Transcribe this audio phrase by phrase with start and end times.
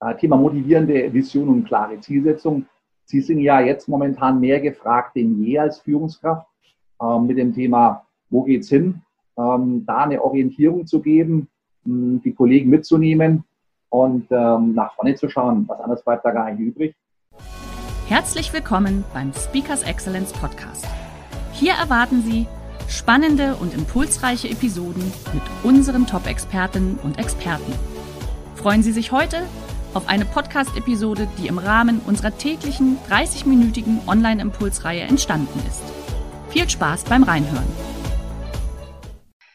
[0.00, 2.66] Äh, Thema motivierende Vision und klare Zielsetzung.
[3.04, 6.46] Sie sind ja jetzt momentan mehr gefragt denn je als Führungskraft
[7.00, 9.00] ähm, mit dem Thema, wo geht's hin?
[9.38, 11.48] Ähm, da eine Orientierung zu geben,
[11.84, 13.44] die Kollegen mitzunehmen
[13.90, 15.64] und ähm, nach vorne zu schauen.
[15.68, 16.94] Was anderes bleibt da gar nicht übrig.
[18.08, 20.86] Herzlich willkommen beim Speakers Excellence Podcast.
[21.52, 22.46] Hier erwarten Sie
[22.88, 27.72] spannende und impulsreiche Episoden mit unseren Top-Expertinnen und Experten.
[28.56, 29.42] Freuen Sie sich heute
[29.96, 35.82] auf eine Podcast-Episode, die im Rahmen unserer täglichen 30-minütigen Online-Impulsreihe entstanden ist.
[36.50, 37.64] Viel Spaß beim Reinhören.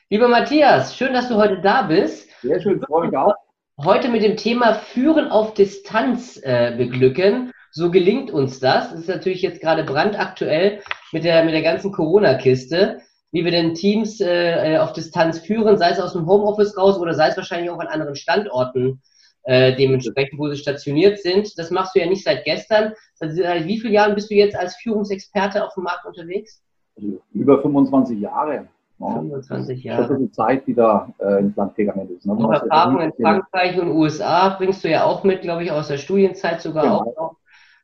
[0.09, 2.27] Lieber Matthias, schön, dass du heute da bist.
[2.41, 3.35] Sehr schön, freue mich auch.
[3.83, 7.51] Heute mit dem Thema Führen auf Distanz äh, beglücken.
[7.69, 8.89] So gelingt uns das.
[8.89, 12.99] Das ist natürlich jetzt gerade brandaktuell mit der, mit der ganzen Corona-Kiste,
[13.31, 17.13] wie wir denn Teams äh, auf Distanz führen, sei es aus dem Homeoffice raus oder
[17.13, 19.03] sei es wahrscheinlich auch an anderen Standorten
[19.43, 21.57] äh, dementsprechend, wo sie stationiert sind.
[21.57, 22.93] Das machst du ja nicht seit gestern.
[23.15, 26.61] Seit wie vielen Jahren bist du jetzt als Führungsexperte auf dem Markt unterwegs?
[26.95, 28.67] Also über 25 Jahre.
[28.99, 30.03] 25 Jahre.
[30.03, 32.25] Das ist die Zeit, die da äh, ins Land gegangen ist.
[32.25, 32.33] Ne?
[32.33, 35.97] Auch Erfahrung in Frankreich und USA bringst du ja auch mit, glaube ich, aus der
[35.97, 36.99] Studienzeit sogar genau.
[36.99, 37.35] auch noch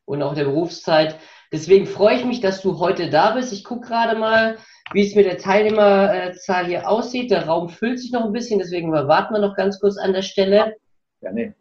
[0.05, 1.17] und auch der Berufszeit.
[1.51, 3.53] Deswegen freue ich mich, dass du heute da bist.
[3.53, 4.57] Ich gucke gerade mal,
[4.93, 7.31] wie es mit der Teilnehmerzahl hier aussieht.
[7.31, 10.21] Der Raum füllt sich noch ein bisschen, deswegen warten wir noch ganz kurz an der
[10.21, 10.75] Stelle.
[11.21, 11.55] Gerne.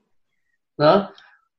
[0.77, 1.13] Na?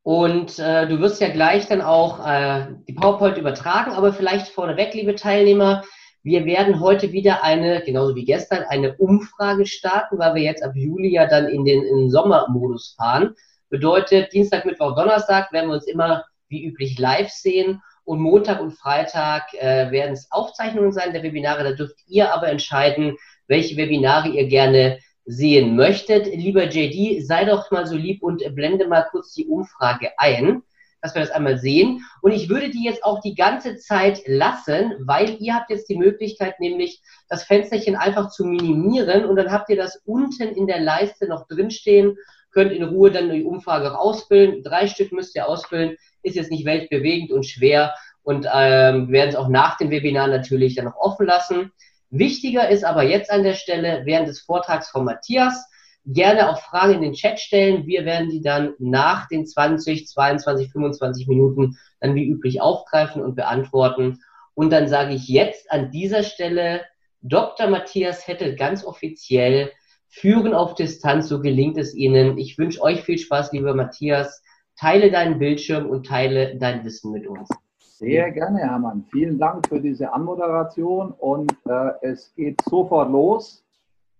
[0.03, 4.93] Und äh, du wirst ja gleich dann auch äh, die PowerPoint übertragen, aber vielleicht vorneweg,
[4.93, 5.83] liebe Teilnehmer,
[6.23, 10.73] wir werden heute wieder eine, genauso wie gestern, eine Umfrage starten, weil wir jetzt ab
[10.75, 13.35] Juli ja dann in den, in den Sommermodus fahren.
[13.69, 18.71] Bedeutet, Dienstag, Mittwoch, Donnerstag werden wir uns immer wie üblich live sehen und Montag und
[18.71, 21.63] Freitag äh, werden es Aufzeichnungen sein der Webinare.
[21.63, 23.17] Da dürft ihr aber entscheiden,
[23.47, 26.25] welche Webinare ihr gerne sehen möchtet.
[26.27, 30.63] Lieber JD, sei doch mal so lieb und blende mal kurz die Umfrage ein,
[31.01, 32.03] dass wir das einmal sehen.
[32.21, 35.97] Und ich würde die jetzt auch die ganze Zeit lassen, weil ihr habt jetzt die
[35.97, 40.79] Möglichkeit, nämlich das Fensterchen einfach zu minimieren und dann habt ihr das unten in der
[40.79, 42.17] Leiste noch drinstehen,
[42.51, 44.63] könnt in Ruhe dann die Umfrage ausfüllen.
[44.63, 49.35] Drei Stück müsst ihr ausfüllen, ist jetzt nicht weltbewegend und schwer und ähm, werden es
[49.35, 51.71] auch nach dem Webinar natürlich dann noch offen lassen.
[52.09, 55.67] Wichtiger ist aber jetzt an der Stelle während des Vortrags von Matthias
[56.05, 57.85] gerne auch Fragen in den Chat stellen.
[57.85, 63.35] Wir werden die dann nach den 20, 22, 25 Minuten dann wie üblich aufgreifen und
[63.35, 64.21] beantworten.
[64.53, 66.85] Und dann sage ich jetzt an dieser Stelle,
[67.21, 67.67] Dr.
[67.67, 69.71] Matthias Hettel ganz offiziell,
[70.07, 72.37] führen auf Distanz, so gelingt es Ihnen.
[72.37, 74.41] Ich wünsche euch viel Spaß, lieber Matthias.
[74.79, 77.49] Teile deinen Bildschirm und teile dein Wissen mit uns.
[77.99, 79.05] Sehr gerne, Hermann.
[79.09, 83.65] Vielen Dank für diese Anmoderation und äh, es geht sofort los.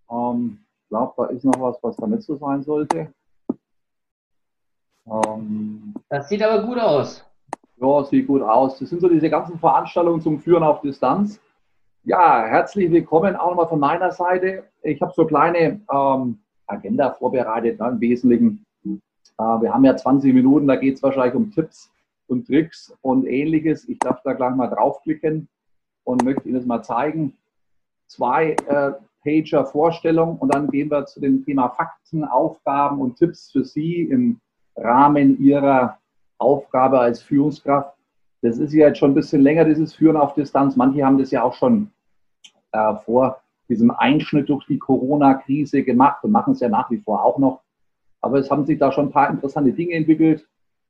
[0.09, 3.13] Ähm, ich glaube, da ist noch was, was damit so sein sollte.
[5.05, 7.23] Ähm, das sieht aber gut aus.
[7.75, 8.79] Ja, sieht gut aus.
[8.79, 11.39] Das sind so diese ganzen Veranstaltungen zum Führen auf Distanz.
[12.03, 14.63] Ja, herzlich willkommen auch nochmal von meiner Seite.
[14.81, 18.65] Ich habe so kleine ähm, Agenda vorbereitet, ne, im Wesentlichen.
[18.83, 18.97] Äh,
[19.37, 21.91] wir haben ja 20 Minuten, da geht es wahrscheinlich um Tipps
[22.27, 23.87] und Tricks und ähnliches.
[23.87, 25.47] Ich darf da gleich mal draufklicken
[26.03, 27.33] und möchte Ihnen das mal zeigen.
[28.07, 28.91] Zwei äh,
[29.23, 34.03] Pager Vorstellung und dann gehen wir zu dem Thema Fakten, Aufgaben und Tipps für Sie
[34.03, 34.39] im
[34.75, 35.97] Rahmen Ihrer
[36.37, 37.95] Aufgabe als Führungskraft.
[38.41, 40.75] Das ist ja jetzt schon ein bisschen länger, dieses Führen auf Distanz.
[40.75, 41.91] Manche haben das ja auch schon
[42.71, 47.25] äh, vor diesem Einschnitt durch die Corona-Krise gemacht und machen es ja nach wie vor
[47.25, 47.61] auch noch.
[48.21, 50.47] Aber es haben sich da schon ein paar interessante Dinge entwickelt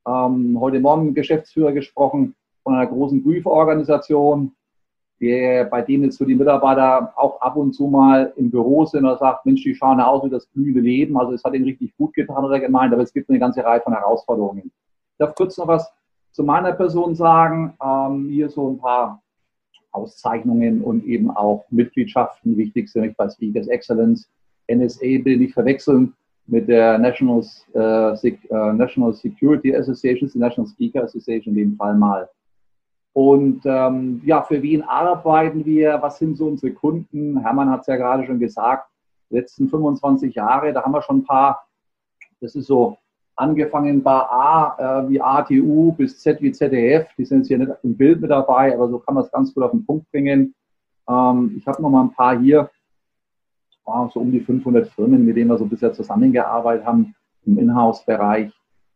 [0.07, 4.53] ähm, heute Morgen mit Geschäftsführer gesprochen von einer großen Prüforganisation,
[5.19, 9.17] bei denen jetzt so die Mitarbeiter auch ab und zu mal im Büro sind und
[9.17, 11.17] sagt, Mensch, die schauen aus wie das blühende Leben.
[11.17, 13.81] Also es hat ihnen richtig gut getan oder gemeint, aber es gibt eine ganze Reihe
[13.81, 14.63] von Herausforderungen.
[14.65, 15.91] Ich darf kurz noch was
[16.31, 17.73] zu meiner Person sagen.
[17.83, 19.23] Ähm, hier so ein paar
[19.91, 22.55] Auszeichnungen und eben auch Mitgliedschaften.
[22.55, 24.29] Wichtig sind bei Speakers Excellence.
[24.71, 26.13] NSA will nicht verwechseln
[26.47, 31.95] mit der National, äh, äh, National Security Association, die National Speaker Association in dem Fall
[31.95, 32.29] mal.
[33.13, 35.97] Und ähm, ja, für wen arbeiten wir?
[36.01, 37.39] Was sind so unsere Kunden?
[37.41, 38.89] Hermann hat es ja gerade schon gesagt,
[39.29, 41.67] letzten 25 Jahre, da haben wir schon ein paar,
[42.39, 42.97] das ist so
[43.35, 47.07] angefangen bei A äh, wie ATU bis Z wie ZDF.
[47.17, 49.53] Die sind jetzt hier nicht im Bild mit dabei, aber so kann man es ganz
[49.53, 50.53] gut auf den Punkt bringen.
[51.09, 52.69] Ähm, ich habe noch mal ein paar hier,
[53.87, 58.51] oh, so um die 500 Firmen, mit denen wir so bisher zusammengearbeitet haben, im Inhouse-Bereich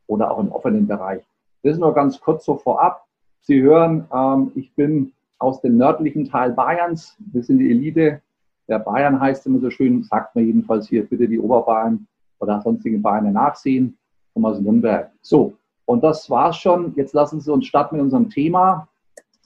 [0.08, 1.24] oder auch im offenen Bereich.
[1.64, 3.06] Das ist nur ganz kurz so vorab.
[3.42, 7.16] Sie hören, ähm, ich bin aus dem nördlichen Teil Bayerns.
[7.32, 8.22] Wir sind die Elite.
[8.68, 12.08] Der Bayern heißt immer so schön, sagt mir jedenfalls hier bitte die Oberbayern
[12.40, 13.98] oder sonstigen Bayern nachsehen.
[14.34, 15.12] Thomas Nürnberg.
[15.22, 15.54] So,
[15.86, 16.94] und das war's schon.
[16.96, 18.88] Jetzt lassen Sie uns starten mit unserem Thema.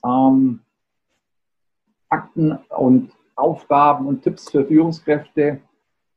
[0.04, 0.60] Ähm,
[2.08, 5.60] Fakten und Aufgaben und Tipps für Führungskräfte.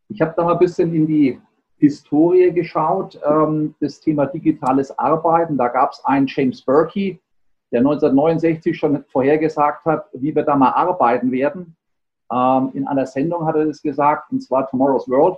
[0.07, 1.39] Ich habe da mal ein bisschen in die
[1.77, 5.57] Historie geschaut, ähm, das Thema digitales Arbeiten.
[5.57, 7.19] Da gab es einen James Berkey,
[7.71, 11.75] der 1969 schon vorhergesagt hat, wie wir da mal arbeiten werden.
[12.31, 15.37] Ähm, in einer Sendung hat er das gesagt, und zwar Tomorrow's World.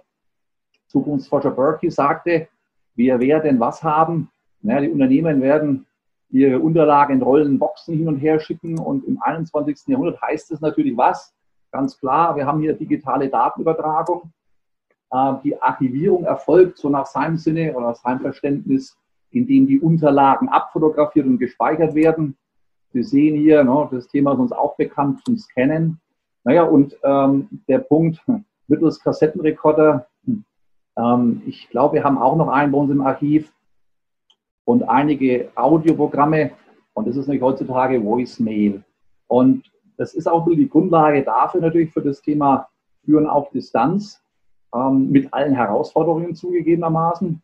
[0.88, 2.48] Zukunftsforscher Berkey sagte,
[2.96, 4.30] wir werden was haben.
[4.62, 5.86] Naja, die Unternehmen werden
[6.30, 9.88] ihre Unterlagen in rollenden Boxen hin und her schicken und im 21.
[9.88, 11.34] Jahrhundert heißt es natürlich was?
[11.72, 14.32] Ganz klar, wir haben hier digitale Datenübertragung.
[15.12, 18.98] Äh, die Archivierung erfolgt so nach seinem Sinne oder nach seinem Verständnis,
[19.32, 22.38] indem die Unterlagen abfotografiert und gespeichert werden.
[22.94, 26.00] Sie sehen hier, ne, das Thema ist uns auch bekannt zum Scannen.
[26.44, 28.22] Naja, und ähm, der Punkt
[28.68, 30.08] mittels Kassettenrekorder
[30.98, 33.52] ähm, ich glaube, wir haben auch noch einen bei uns im Archiv
[34.66, 36.52] und einige Audioprogramme.
[36.94, 38.84] Und das ist natürlich heutzutage Voicemail.
[39.28, 39.71] Und
[40.02, 42.68] das ist auch die Grundlage dafür natürlich für das Thema
[43.06, 44.20] Führen auf Distanz
[44.74, 47.40] ähm, mit allen Herausforderungen zugegebenermaßen.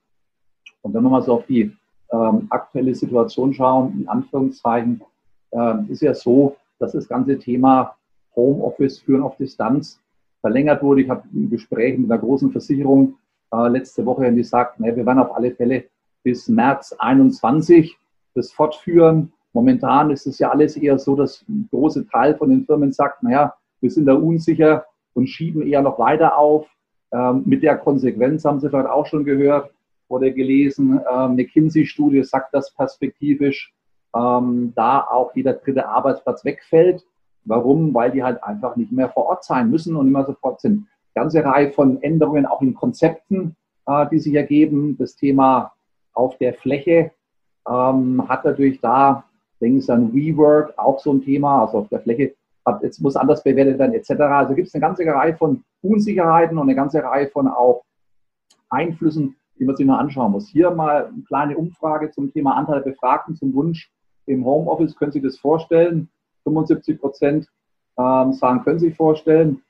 [0.81, 1.71] Und wenn wir mal so auf die
[2.11, 5.03] ähm, aktuelle Situation schauen, in Anführungszeichen,
[5.51, 7.95] äh, ist ja so, dass das ganze Thema
[8.35, 10.01] Homeoffice, Führen auf Distanz
[10.41, 11.01] verlängert wurde.
[11.01, 13.17] Ich habe ein Gespräch mit einer großen Versicherung
[13.53, 15.83] äh, letzte Woche und die sagt, ne, wir werden auf alle Fälle
[16.23, 17.95] bis März 21
[18.33, 19.31] das fortführen.
[19.53, 23.23] Momentan ist es ja alles eher so, dass ein großer Teil von den Firmen sagt,
[23.23, 26.67] naja, wir sind da unsicher und schieben eher noch weiter auf.
[27.11, 29.71] Ähm, mit der Konsequenz haben Sie vielleicht auch schon gehört
[30.09, 33.73] oder gelesen, ähm, eine Kinsey-Studie sagt das perspektivisch,
[34.15, 37.05] ähm, da auch jeder dritte Arbeitsplatz wegfällt.
[37.45, 37.93] Warum?
[37.93, 41.43] Weil die halt einfach nicht mehr vor Ort sein müssen und immer sofort sind ganze
[41.43, 43.55] Reihe von Änderungen auch in Konzepten,
[43.87, 44.97] äh, die sich ergeben.
[44.99, 45.73] Das Thema
[46.13, 47.11] auf der Fläche
[47.67, 49.23] ähm, hat natürlich da,
[49.61, 52.33] denke ich an WeWork, auch so ein Thema, also auf der Fläche
[52.81, 54.11] jetzt muss anders bewertet werden etc.
[54.21, 57.83] Also gibt es eine ganze Reihe von Unsicherheiten und eine ganze Reihe von auch
[58.69, 60.49] Einflüssen, die man sich noch anschauen muss.
[60.49, 63.91] Hier mal eine kleine Umfrage zum Thema Anteil der Befragten zum Wunsch
[64.25, 64.95] im Homeoffice.
[64.95, 66.09] Können Sie das vorstellen?
[66.43, 67.47] 75 Prozent
[67.97, 69.61] ähm, sagen, können Sie sich vorstellen.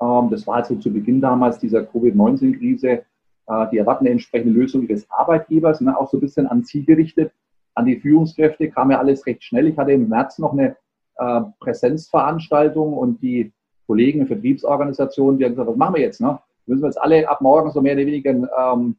[0.00, 2.88] Ähm, das war also zu Beginn damals dieser Covid-19-Krise.
[2.88, 6.84] Äh, die erwarten eine entsprechende Lösung des Arbeitgebers, ne, auch so ein bisschen an Sie
[6.84, 7.32] gerichtet.
[7.76, 9.68] An die Führungskräfte kam ja alles recht schnell.
[9.68, 10.76] Ich hatte im März noch eine
[11.18, 13.52] äh, Präsenzveranstaltung und die
[13.86, 16.20] Kollegen in Vertriebsorganisationen, die haben gesagt, was machen wir jetzt?
[16.20, 16.38] Ne?
[16.66, 18.96] Müssen wir jetzt alle ab morgen so mehr oder weniger ähm,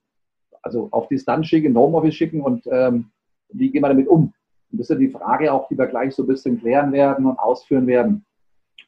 [0.62, 3.10] also auf Distanz schicken, Homeoffice schicken und ähm,
[3.50, 4.34] wie gehen wir damit um?
[4.72, 7.26] Und das ist ja die Frage auch, die wir gleich so ein bisschen klären werden
[7.26, 8.26] und ausführen werden.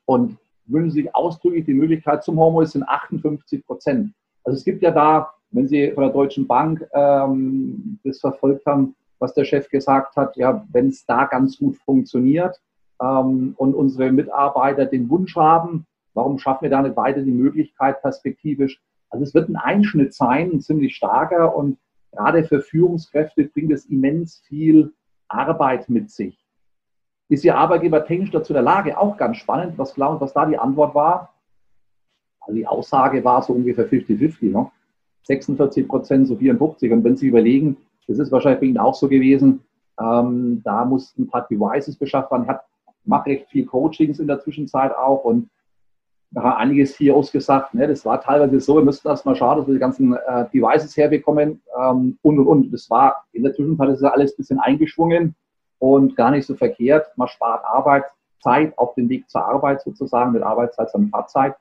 [0.06, 4.14] Und wünschen sich ausdrücklich die Möglichkeit zum Homeoffice sind 58 Prozent.
[4.44, 8.96] Also es gibt ja da, wenn Sie von der Deutschen Bank ähm, das verfolgt haben,
[9.20, 12.60] was der Chef gesagt hat, ja, wenn es da ganz gut funktioniert
[13.02, 18.02] ähm, und unsere Mitarbeiter den Wunsch haben, warum schaffen wir da nicht weiter die Möglichkeit
[18.02, 18.82] perspektivisch?
[19.10, 21.78] Also es wird ein Einschnitt sein, ein ziemlich starker und
[22.12, 24.94] gerade für Führungskräfte bringt es immens viel
[25.28, 26.38] Arbeit mit sich.
[27.30, 28.98] Ist Ihr Arbeitgeber technisch dazu der Lage?
[28.98, 29.78] Auch ganz spannend.
[29.78, 31.36] Was glauben was da die Antwort war?
[32.42, 34.52] Also die Aussage war so ungefähr 50-50.
[34.52, 34.72] Ne?
[35.24, 36.92] 46 Prozent so 54.
[36.92, 37.78] Und wenn Sie überlegen,
[38.10, 39.62] das ist wahrscheinlich bei Ihnen auch so gewesen,
[40.00, 42.48] ähm, da mussten ein paar Devices beschafft werden.
[42.50, 45.50] Ich mache recht viel Coachings in der Zwischenzeit auch und
[46.32, 49.58] da haben einige CEOs gesagt, ne, das war teilweise so, wir müssten erst mal schauen,
[49.58, 52.72] dass wir die ganzen äh, Devices herbekommen ähm, und und und.
[52.72, 55.36] Das war in der Zwischenzeit ist ja alles ein bisschen eingeschwungen
[55.80, 57.08] und gar nicht so verkehrt.
[57.16, 61.56] Man spart Arbeitszeit auf dem Weg zur Arbeit sozusagen, mit Arbeitszeit zur Fahrzeit.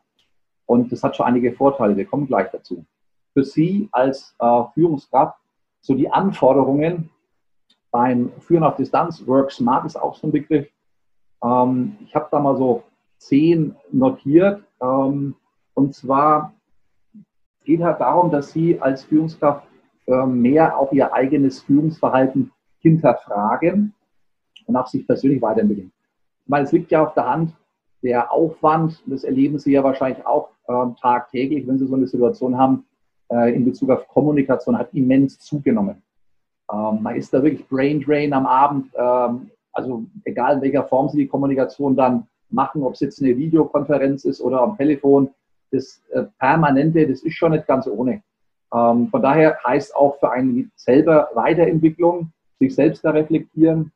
[0.67, 1.97] Und das hat schon einige Vorteile.
[1.97, 2.85] Wir kommen gleich dazu.
[3.33, 5.38] Für Sie als äh, Führungskraft,
[5.81, 7.11] so die Anforderungen
[7.91, 10.69] beim Führen auf Distanz, Work Smart ist auch so ein Begriff.
[11.43, 12.83] Ähm, ich habe da mal so
[13.19, 14.63] zehn notiert.
[14.81, 15.35] Ähm,
[15.75, 16.53] und zwar
[17.65, 19.67] geht halt darum, dass Sie als Führungskraft
[20.07, 23.95] äh, mehr auf Ihr eigenes Führungsverhalten hinterfragen
[24.67, 25.93] und auch sich persönlich weiterentwickeln.
[26.47, 27.55] Meine, es liegt ja auf der Hand,
[28.03, 32.57] der Aufwand, das erleben Sie ja wahrscheinlich auch äh, tagtäglich, wenn Sie so eine Situation
[32.57, 32.85] haben,
[33.31, 36.03] äh, in Bezug auf Kommunikation hat immens zugenommen.
[36.73, 38.91] Ähm, man ist da wirklich Brain Drain am Abend.
[38.95, 43.37] Ähm, also egal in welcher Form Sie die Kommunikation dann machen, ob es jetzt eine
[43.37, 45.31] Videokonferenz ist oder am Telefon,
[45.71, 48.23] das äh, Permanente, das ist schon nicht ganz ohne.
[48.75, 53.93] Ähm, von daher heißt auch für einen selber Weiterentwicklung, sich selbst da reflektieren,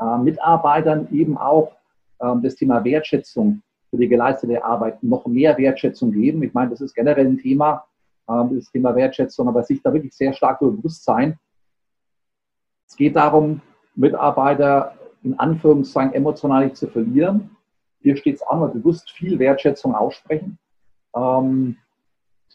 [0.00, 1.72] äh, Mitarbeitern eben auch
[2.20, 6.42] ähm, das Thema Wertschätzung für die geleistete Arbeit noch mehr Wertschätzung geben.
[6.42, 7.84] Ich meine, das ist generell ein Thema,
[8.28, 11.38] das Thema Wertschätzung, aber sich da wirklich sehr stark bewusst sein.
[12.86, 13.60] Es geht darum,
[13.94, 17.56] Mitarbeiter in Anführungszeichen emotional nicht zu verlieren.
[18.00, 20.58] Hier steht es auch mal bewusst viel Wertschätzung aussprechen.
[21.16, 21.76] Ähm,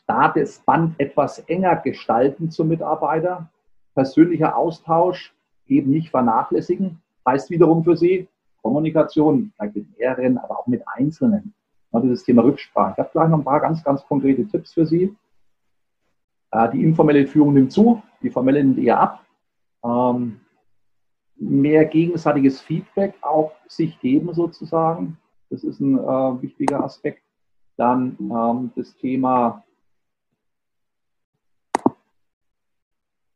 [0.08, 3.50] da das Band etwas enger gestalten zum Mitarbeiter.
[3.96, 5.34] Persönlicher Austausch
[5.68, 7.02] eben nicht vernachlässigen.
[7.26, 8.28] Heißt wiederum für Sie
[8.62, 11.54] Kommunikation, mit mehreren, aber auch mit Einzelnen.
[11.92, 12.94] Und dieses Thema Rücksprache.
[12.94, 15.16] Ich habe gleich noch ein paar ganz, ganz konkrete Tipps für Sie.
[16.54, 19.26] Äh, die informelle Führung nimmt zu, die formelle nimmt eher ab.
[19.84, 20.40] Ähm,
[21.36, 25.18] mehr gegenseitiges Feedback auch sich geben sozusagen.
[25.50, 27.24] Das ist ein äh, wichtiger Aspekt.
[27.76, 29.64] Dann ähm, das Thema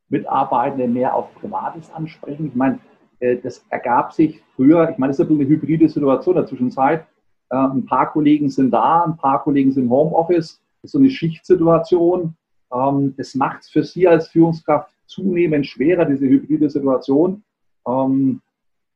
[0.10, 2.48] Mitarbeitende mehr auf Privates ansprechen.
[2.48, 2.80] Ich meine,
[3.20, 7.08] äh, das ergab sich früher, ich meine, es ist eine hybride Situation in der Zwischenzeit.
[7.50, 10.62] Ein paar Kollegen sind da, ein paar Kollegen sind im Homeoffice.
[10.82, 12.36] Das ist so eine Schichtsituation.
[12.74, 17.44] Ähm, das macht es für Sie als Führungskraft zunehmend schwerer, diese hybride Situation.
[17.88, 18.42] Ähm,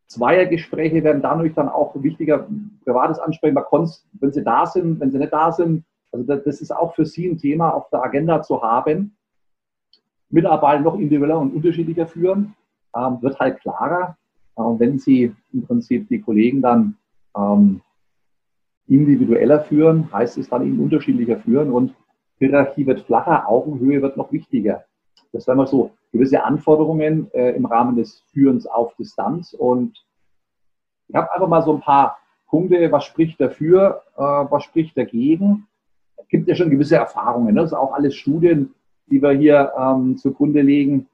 [0.07, 2.47] Zweiergespräche werden dadurch dann auch wichtiger,
[2.83, 5.85] privates Ansprechen, wenn Sie da sind, wenn Sie nicht da sind.
[6.11, 9.15] Also das ist auch für Sie ein Thema auf der Agenda zu haben.
[10.29, 12.55] Mitarbeiter noch individueller und unterschiedlicher führen,
[12.95, 14.17] ähm, wird halt klarer.
[14.57, 16.97] Äh, wenn Sie im Prinzip die Kollegen dann
[18.89, 21.95] individueller führen, heißt es dann eben unterschiedlicher führen und
[22.47, 24.85] Hierarchie wird flacher, Augenhöhe wird noch wichtiger.
[25.31, 29.53] Das wären mal so gewisse Anforderungen äh, im Rahmen des Führens auf Distanz.
[29.53, 30.05] Und
[31.07, 32.17] ich habe einfach mal so ein paar
[32.47, 35.67] Punkte, was spricht dafür, äh, was spricht dagegen.
[36.17, 37.53] Es gibt ja schon gewisse Erfahrungen.
[37.53, 37.61] Ne?
[37.61, 38.73] Das sind auch alles Studien,
[39.07, 41.07] die wir hier ähm, zugrunde legen.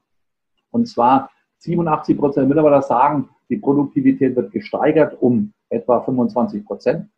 [0.72, 1.30] Und zwar
[1.60, 7.10] 87 Prozent der Mitarbeiter sagen, die Produktivität wird gesteigert um etwa 25 Prozent.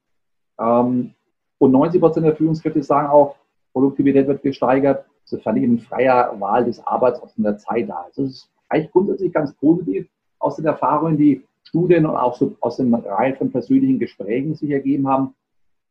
[0.59, 1.13] Ähm,
[1.57, 3.35] und 90 Prozent der Führungskräfte sagen auch,
[3.73, 8.17] Produktivität wird gesteigert, sofern eben freier Wahl des Arbeitsorts und der Zeit da ist.
[8.17, 10.07] Das ist eigentlich grundsätzlich ganz positiv
[10.39, 14.71] aus den Erfahrungen, die Studien und auch so aus den Reihen von persönlichen Gesprächen sich
[14.71, 15.35] ergeben haben.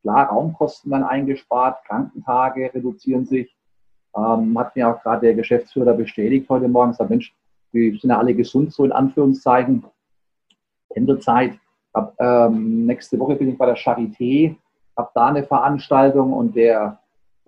[0.03, 3.55] Klar, Raumkosten werden eingespart, Krankentage reduzieren sich,
[4.17, 7.35] ähm, hat mir auch gerade der Geschäftsführer bestätigt heute Morgen, sagt, Mensch,
[7.73, 9.85] wir sind ja alle gesund, so in Anführungszeichen.
[10.91, 11.59] Pendelzeit.
[11.95, 14.57] Hab, ähm, nächste Woche bin ich bei der Charité,
[14.97, 16.99] habe da eine Veranstaltung und der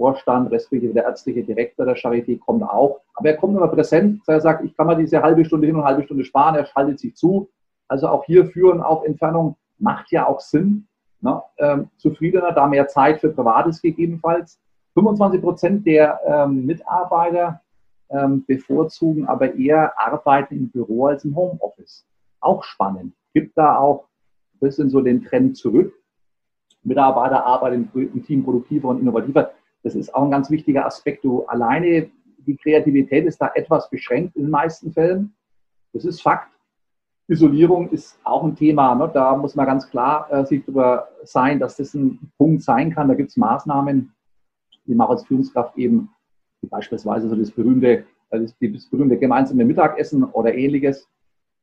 [0.00, 3.02] Vorstand, respektive der ärztliche Direktor der Charité kommt auch.
[3.12, 4.22] Aber er kommt immer präsent.
[4.26, 6.54] Er sagt, ich kann mal diese halbe Stunde hin und halbe Stunde sparen.
[6.54, 7.50] Er schaltet sich zu.
[7.86, 10.86] Also auch hier führen auf Entfernung macht ja auch Sinn.
[11.20, 11.42] Ne?
[11.58, 14.58] Ähm, zufriedener, da mehr Zeit für Privates gegebenenfalls.
[14.94, 17.60] 25 Prozent der ähm, Mitarbeiter
[18.08, 22.06] ähm, bevorzugen aber eher Arbeiten im Büro als im Homeoffice.
[22.40, 23.12] Auch spannend.
[23.34, 24.04] Gibt da auch
[24.54, 25.92] ein bisschen so den Trend zurück.
[26.84, 29.50] Mitarbeiter arbeiten im Team produktiver und innovativer.
[29.82, 31.24] Das ist auch ein ganz wichtiger Aspekt.
[31.24, 35.34] Du alleine, die Kreativität ist da etwas beschränkt in den meisten Fällen.
[35.92, 36.50] Das ist Fakt.
[37.28, 38.94] Isolierung ist auch ein Thema.
[38.94, 39.08] Ne?
[39.12, 43.08] Da muss man ganz klar äh, sich darüber sein, dass das ein Punkt sein kann.
[43.08, 44.12] Da gibt es Maßnahmen,
[44.86, 46.10] die man als Führungskraft eben,
[46.60, 48.52] wie beispielsweise so das berühmte, äh, das
[48.90, 51.08] berühmte gemeinsame Mittagessen oder ähnliches.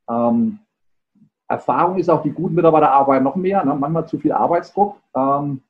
[0.09, 0.59] Ähm,
[1.49, 3.75] Erfahrung ist auch, die guten Mitarbeiter arbeiten noch mehr, ne?
[3.75, 4.97] manchmal zu viel Arbeitsdruck.
[5.15, 5.61] Ähm,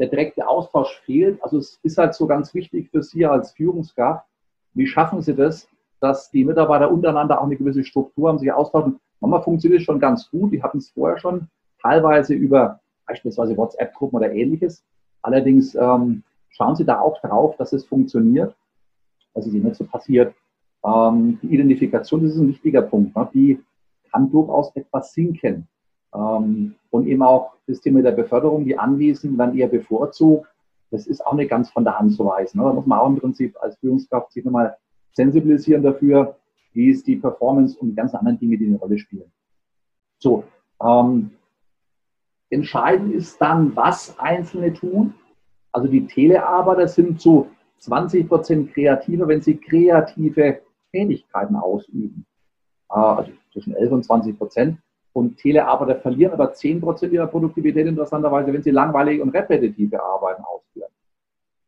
[0.00, 1.42] der direkte Austausch fehlt.
[1.44, 4.26] Also es ist halt so ganz wichtig für Sie als Führungskraft,
[4.72, 5.68] wie schaffen Sie das,
[6.00, 8.98] dass die Mitarbeiter untereinander auch eine gewisse Struktur haben, sich austauschen.
[9.20, 11.48] Manchmal funktioniert es schon ganz gut, die hatten es vorher schon,
[11.82, 14.82] teilweise über beispielsweise WhatsApp-Gruppen oder ähnliches.
[15.20, 18.54] Allerdings ähm, schauen Sie da auch drauf, dass es funktioniert,
[19.34, 20.34] dass es Ihnen nicht so passiert.
[20.82, 23.14] Ähm, die Identifikation, das ist ein wichtiger Punkt.
[23.14, 23.28] Ne?
[23.34, 23.60] Die
[24.10, 25.68] kann durchaus etwas sinken.
[26.14, 30.46] Ähm, und eben auch das Thema der Beförderung, die Anwesenden werden eher bevorzugt.
[30.90, 32.58] Das ist auch nicht ganz von der Hand zu weisen.
[32.58, 34.76] Da muss man auch im Prinzip als Führungskraft sich nochmal
[35.12, 36.36] sensibilisieren dafür,
[36.72, 39.30] wie ist die Performance und die ganzen anderen Dinge, die eine Rolle spielen.
[40.18, 40.44] So,
[40.82, 41.30] ähm,
[42.50, 45.14] entscheidend ist dann, was Einzelne tun.
[45.72, 47.48] Also die Telearbeiter sind zu
[47.78, 50.60] 20 Prozent kreativer, wenn sie kreative
[50.92, 52.26] Tätigkeiten ausüben.
[52.90, 54.78] Äh, also zwischen 11 und 20 Prozent.
[55.12, 60.90] Und Telearbeiter verlieren aber 10% ihrer Produktivität interessanterweise, wenn sie langweilige und repetitive Arbeiten ausführen.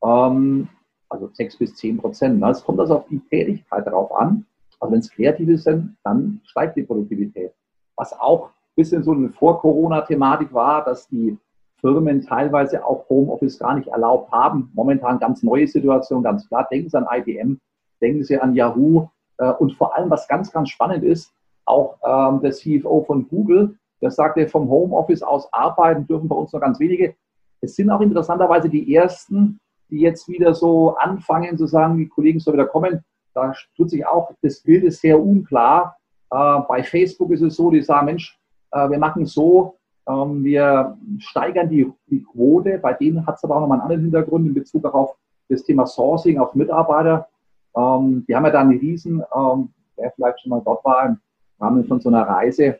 [0.05, 0.69] Ähm,
[1.09, 2.43] also 6 bis 10 Prozent.
[2.45, 4.47] Es kommt also auf die Tätigkeit darauf an.
[4.81, 7.53] Also wenn es kreative sind, dann steigt die Produktivität.
[7.97, 11.37] Was auch ein bisschen so eine Vor-Corona-Thematik war, dass die
[11.81, 14.71] Firmen teilweise auch Homeoffice gar nicht erlaubt haben.
[14.75, 16.67] Momentan ganz neue Situation, ganz klar.
[16.71, 17.61] Denken Sie an IBM,
[18.01, 19.09] denken Sie an Yahoo.
[19.39, 21.33] Äh, und vor allem, was ganz, ganz spannend ist,
[21.65, 26.53] auch ähm, der CFO von Google, der sagte, vom Homeoffice aus arbeiten dürfen bei uns
[26.53, 27.15] nur ganz wenige.
[27.61, 32.41] Es sind auch interessanterweise die ersten, die jetzt wieder so anfangen zu sagen, die Kollegen
[32.41, 33.05] sollen wieder kommen.
[33.35, 35.97] Da tut sich auch, das Bild ist sehr unklar.
[36.31, 38.39] Äh, bei Facebook ist es so, die sagen, Mensch,
[38.73, 39.79] äh, wir machen so,
[40.09, 42.79] ähm, wir steigern die, die Quote.
[42.79, 45.17] Bei denen hat es aber auch nochmal einen anderen Hintergrund in Bezug auf
[45.49, 47.29] das Thema Sourcing, auf Mitarbeiter.
[47.77, 51.17] Ähm, die haben ja da eine riesen, ähm, wer vielleicht schon mal dort war,
[51.63, 52.79] Rahmen von so einer Reise,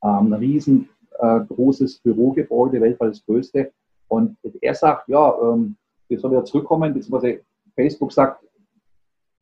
[0.00, 0.88] ein riesen
[1.18, 3.72] äh, Bürogebäude, weltweit das größte.
[4.06, 5.34] Und er sagt, ja,
[6.08, 7.40] wir sollen wieder zurückkommen, beziehungsweise
[7.74, 8.42] Facebook sagt,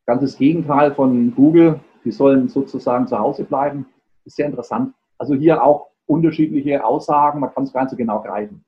[0.07, 3.87] ganz das Gegenteil von Google, die sollen sozusagen zu Hause bleiben.
[4.25, 4.95] Ist sehr interessant.
[5.19, 8.65] Also hier auch unterschiedliche Aussagen, man kann es gar nicht so genau greifen.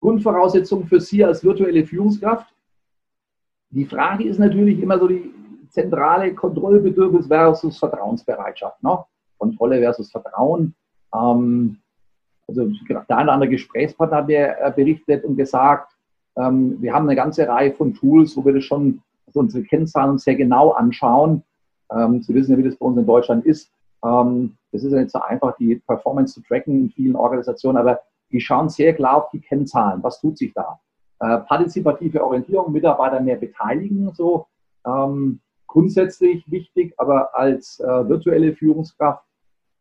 [0.00, 2.54] Grundvoraussetzung für Sie als virtuelle Führungskraft.
[3.70, 5.32] Die Frage ist natürlich immer so die
[5.70, 8.82] zentrale Kontrollbedürfnis versus Vertrauensbereitschaft.
[8.82, 8.98] Ne?
[9.38, 10.74] Kontrolle versus Vertrauen.
[11.14, 11.78] Ähm,
[12.48, 15.92] also der eine oder andere Gesprächspartner hat mir äh, berichtet und gesagt,
[16.36, 20.18] ähm, wir haben eine ganze Reihe von Tools, wo wir das schon also unsere Kennzahlen
[20.18, 21.42] sehr genau anschauen.
[21.92, 23.70] Ähm, Sie wissen ja, wie das bei uns in Deutschland ist.
[24.04, 28.00] Ähm, das ist ja nicht so einfach, die Performance zu tracken in vielen Organisationen, aber
[28.32, 30.02] die schauen sehr klar auf die Kennzahlen.
[30.02, 30.80] Was tut sich da?
[31.20, 34.46] Äh, partizipative Orientierung, Mitarbeiter mehr beteiligen, so
[34.86, 39.24] ähm, grundsätzlich wichtig, aber als äh, virtuelle Führungskraft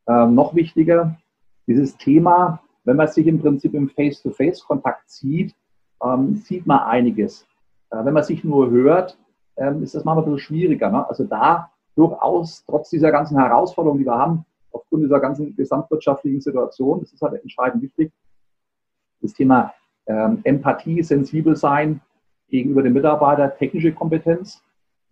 [0.08, 1.18] äh, noch wichtiger,
[1.66, 5.56] dieses Thema, wenn man sich im Prinzip im Face-to-Face-Kontakt sieht,
[6.04, 7.48] ähm, sieht man einiges.
[7.90, 9.18] Äh, wenn man sich nur hört,
[9.58, 10.92] ähm, ist das manchmal ein bisschen schwieriger.
[10.92, 11.10] Ne?
[11.10, 17.00] Also da durchaus, trotz dieser ganzen Herausforderungen, die wir haben, aufgrund dieser ganzen gesamtwirtschaftlichen Situation,
[17.00, 18.12] das ist halt entscheidend wichtig,
[19.22, 19.74] das Thema
[20.06, 22.00] ähm, Empathie, sensibel sein
[22.48, 24.64] gegenüber dem Mitarbeiter, technische Kompetenz.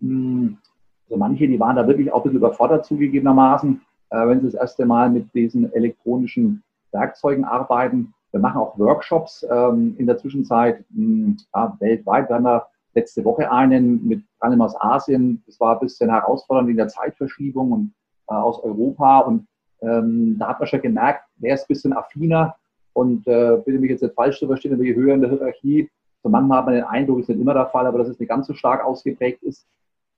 [0.01, 0.59] Hm,
[1.07, 4.55] also manche, die waren da wirklich auch ein bisschen überfordert zugegebenermaßen, äh, wenn sie das
[4.55, 8.13] erste Mal mit diesen elektronischen Werkzeugen arbeiten.
[8.31, 12.29] Wir machen auch Workshops ähm, in der Zwischenzeit mh, hm, ja, weltweit.
[12.29, 15.41] Wir haben da letzte Woche einen mit allem aus Asien.
[15.45, 17.93] Das war ein bisschen herausfordernd in der Zeitverschiebung und
[18.29, 19.19] äh, aus Europa.
[19.19, 19.47] Und
[19.81, 22.55] ähm, da hat man schon gemerkt, wer ist ein bisschen affiner
[22.93, 25.89] und äh, bitte mich jetzt nicht falsch zu verstehen, aber je höher in der Hierarchie,
[26.23, 28.29] so manchmal hat man den Eindruck, ist nicht immer der Fall, aber dass es nicht
[28.29, 29.67] ganz so stark ausgeprägt ist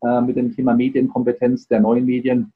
[0.02, 2.52] äh, mit dem Thema Medienkompetenz der neuen Medien.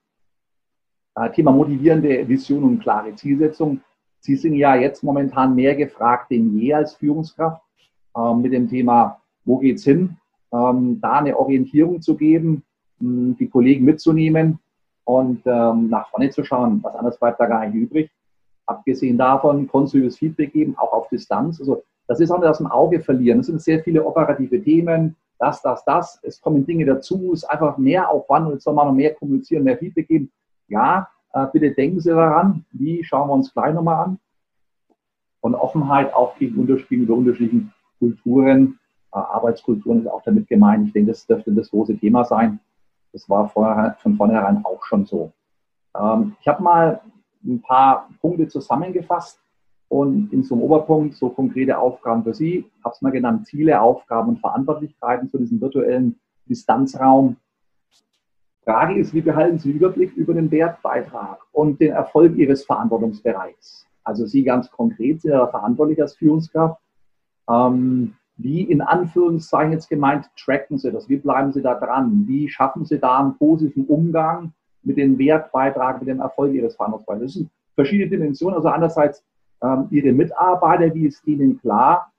[1.15, 3.81] Äh, Thema motivierende Vision und klare Zielsetzung.
[4.19, 7.61] Sie sind ja jetzt momentan mehr gefragt denn je als Führungskraft
[8.15, 10.17] äh, mit dem Thema wo geht's hin,
[10.53, 12.63] ähm, da eine Orientierung zu geben,
[12.99, 14.59] mh, die Kollegen mitzunehmen
[15.05, 16.79] und ähm, nach vorne zu schauen.
[16.83, 18.09] Was anderes bleibt da gar nicht übrig.
[18.65, 21.59] Abgesehen davon, konstruktives Feedback geben, auch auf Distanz.
[21.59, 23.39] Also das ist auch nicht aus dem Auge verlieren.
[23.39, 26.19] Es sind sehr viele operative Themen, das, das, das.
[26.23, 29.13] Es kommen Dinge dazu, es ist einfach mehr Aufwand und jetzt soll man noch mehr
[29.13, 30.31] kommunizieren, mehr Feedback geben.
[30.67, 34.19] Ja, äh, bitte denken Sie daran, wie schauen wir uns gleich nochmal an.
[35.41, 38.79] Und Offenheit auch gegenüber unterschiedlichen Kulturen,
[39.11, 40.87] äh, Arbeitskulturen ist auch damit gemeint.
[40.87, 42.59] Ich denke, das dürfte das große Thema sein.
[43.11, 45.33] Das war vorher, von vornherein auch schon so.
[45.97, 47.01] Ähm, ich habe mal
[47.43, 49.42] ein paar Punkte zusammengefasst
[49.93, 52.65] und in so einem Oberpunkt so konkrete Aufgaben für Sie.
[52.77, 57.35] Ich habe es mal genannt, Ziele, Aufgaben und Verantwortlichkeiten zu diesem virtuellen Distanzraum.
[58.63, 63.85] Frage ist, wie behalten Sie Überblick über den Wertbeitrag und den Erfolg Ihres Verantwortungsbereichs?
[64.03, 66.81] Also Sie ganz konkret sind ja verantwortlich als Führungskraft.
[67.47, 71.07] Ähm, wie in Anführungszeichen jetzt gemeint, tracken Sie das?
[71.07, 72.23] Wie bleiben Sie da dran?
[72.25, 77.25] Wie schaffen Sie da einen positiven Umgang mit dem Wertbeitrag, mit dem Erfolg Ihres Verhandlungsbeitrags?
[77.25, 78.55] Das sind verschiedene Dimensionen.
[78.55, 79.23] Also einerseits
[79.63, 82.11] ähm, Ihre Mitarbeiter, wie ist ihnen klar,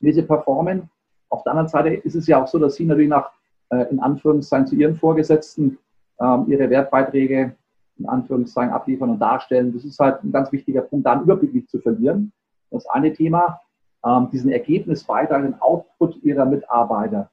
[0.00, 0.88] wie sie performen.
[1.28, 3.30] Auf der anderen Seite ist es ja auch so, dass Sie natürlich nach,
[3.70, 5.78] äh, in Anführungszeichen, zu Ihren Vorgesetzten
[6.20, 7.56] ähm, Ihre Wertbeiträge
[7.98, 9.72] in Anführungszeichen abliefern und darstellen.
[9.72, 12.32] Das ist halt ein ganz wichtiger Punkt, da einen Überblick nicht zu verlieren.
[12.70, 13.60] Das eine Thema
[14.04, 17.30] ähm, diesen Ergebnisbeitrag, den Output ihrer Mitarbeiter.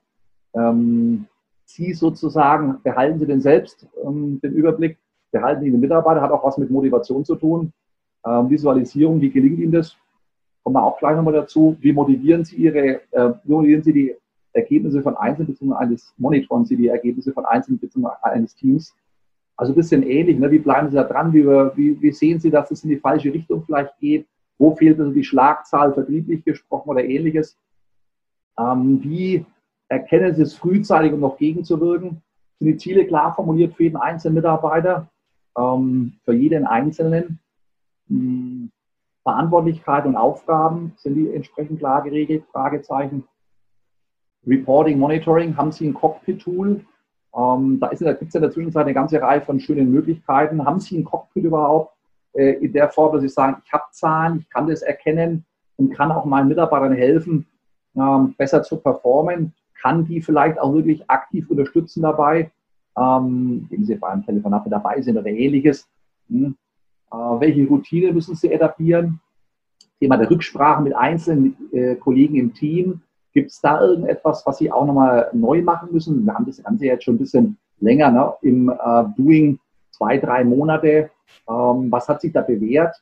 [0.53, 1.27] Ähm,
[1.65, 4.97] Sie sozusagen, behalten Sie den selbst, ähm, den Überblick,
[5.31, 7.73] behalten Sie den Mitarbeiter, hat auch was mit Motivation zu tun.
[8.25, 9.95] Ähm, Visualisierung, wie gelingt Ihnen das?
[10.63, 11.75] Kommen wir auch gleich nochmal dazu.
[11.81, 14.15] Wie motivieren Sie Ihre, äh, wie motivieren Sie die
[14.53, 18.95] Ergebnisse von Einzelnen, beziehungsweise eines, monitoren Sie die Ergebnisse von Einzelnen, beziehungsweise eines Teams?
[19.57, 20.49] Also ein bisschen ähnlich, ne?
[20.49, 23.33] wie bleiben Sie da dran, wie, wie, wie sehen Sie, dass es in die falsche
[23.33, 24.25] Richtung vielleicht geht?
[24.57, 27.57] Wo fehlt also die Schlagzahl vertrieblich gesprochen oder ähnliches?
[28.57, 29.45] Ähm, wie
[29.89, 32.21] erkennen Sie es frühzeitig, um noch gegenzuwirken?
[32.59, 35.09] Sind die Ziele klar formuliert für jeden einzelnen Mitarbeiter,
[35.57, 37.39] ähm, für jeden Einzelnen?
[39.23, 42.43] Verantwortlichkeit und Aufgaben sind die entsprechend klar geregelt?
[42.51, 43.23] Fragezeichen.
[44.45, 46.85] Reporting, Monitoring, haben Sie ein Cockpit-Tool?
[47.35, 50.65] Ähm, da, da gibt es in der Zwischenzeit eine ganze Reihe von schönen Möglichkeiten.
[50.65, 51.95] Haben Sie ein Cockpit überhaupt
[52.33, 55.45] äh, in der Form, dass Sie sagen, ich habe Zahlen, ich kann das erkennen
[55.77, 57.47] und kann auch meinen Mitarbeitern helfen,
[57.95, 59.53] ähm, besser zu performen?
[59.81, 62.51] Kann die vielleicht auch wirklich aktiv unterstützen dabei,
[62.97, 65.89] ähm, wenn sie beim Telefonat dabei sind oder ähnliches?
[66.29, 66.55] Hm.
[67.13, 69.19] Äh, welche Routine müssen sie etablieren?
[69.99, 73.01] Thema der Rücksprache mit einzelnen äh, Kollegen im Team.
[73.33, 76.25] Gibt es da irgendetwas, was Sie auch nochmal neu machen müssen?
[76.25, 79.59] Wir haben das Ganze jetzt schon ein bisschen länger ne, im äh, Doing,
[79.91, 81.09] zwei, drei Monate.
[81.49, 82.95] Ähm, was hat sich da bewährt?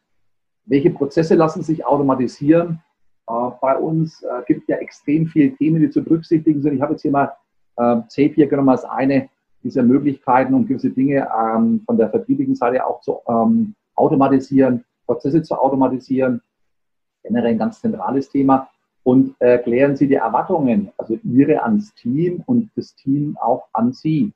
[0.66, 2.82] Welche Prozesse lassen sich automatisieren?
[3.28, 6.76] Äh, bei uns äh, gibt es ja extrem viele Themen, die zu berücksichtigen sind.
[6.76, 7.34] Ich habe jetzt hier mal
[7.78, 9.30] äh, Zapier genommen als eine
[9.64, 15.44] dieser Möglichkeiten, um gewisse Dinge ähm, von der vertrieblichen Seite auch zu ähm, automatisieren, Prozesse
[15.44, 16.42] zu automatisieren.
[17.24, 18.70] Generell ein ganz zentrales Thema
[19.04, 24.34] und erklären Sie die Erwartungen, also Ihre ans Team und das Team auch an Sie.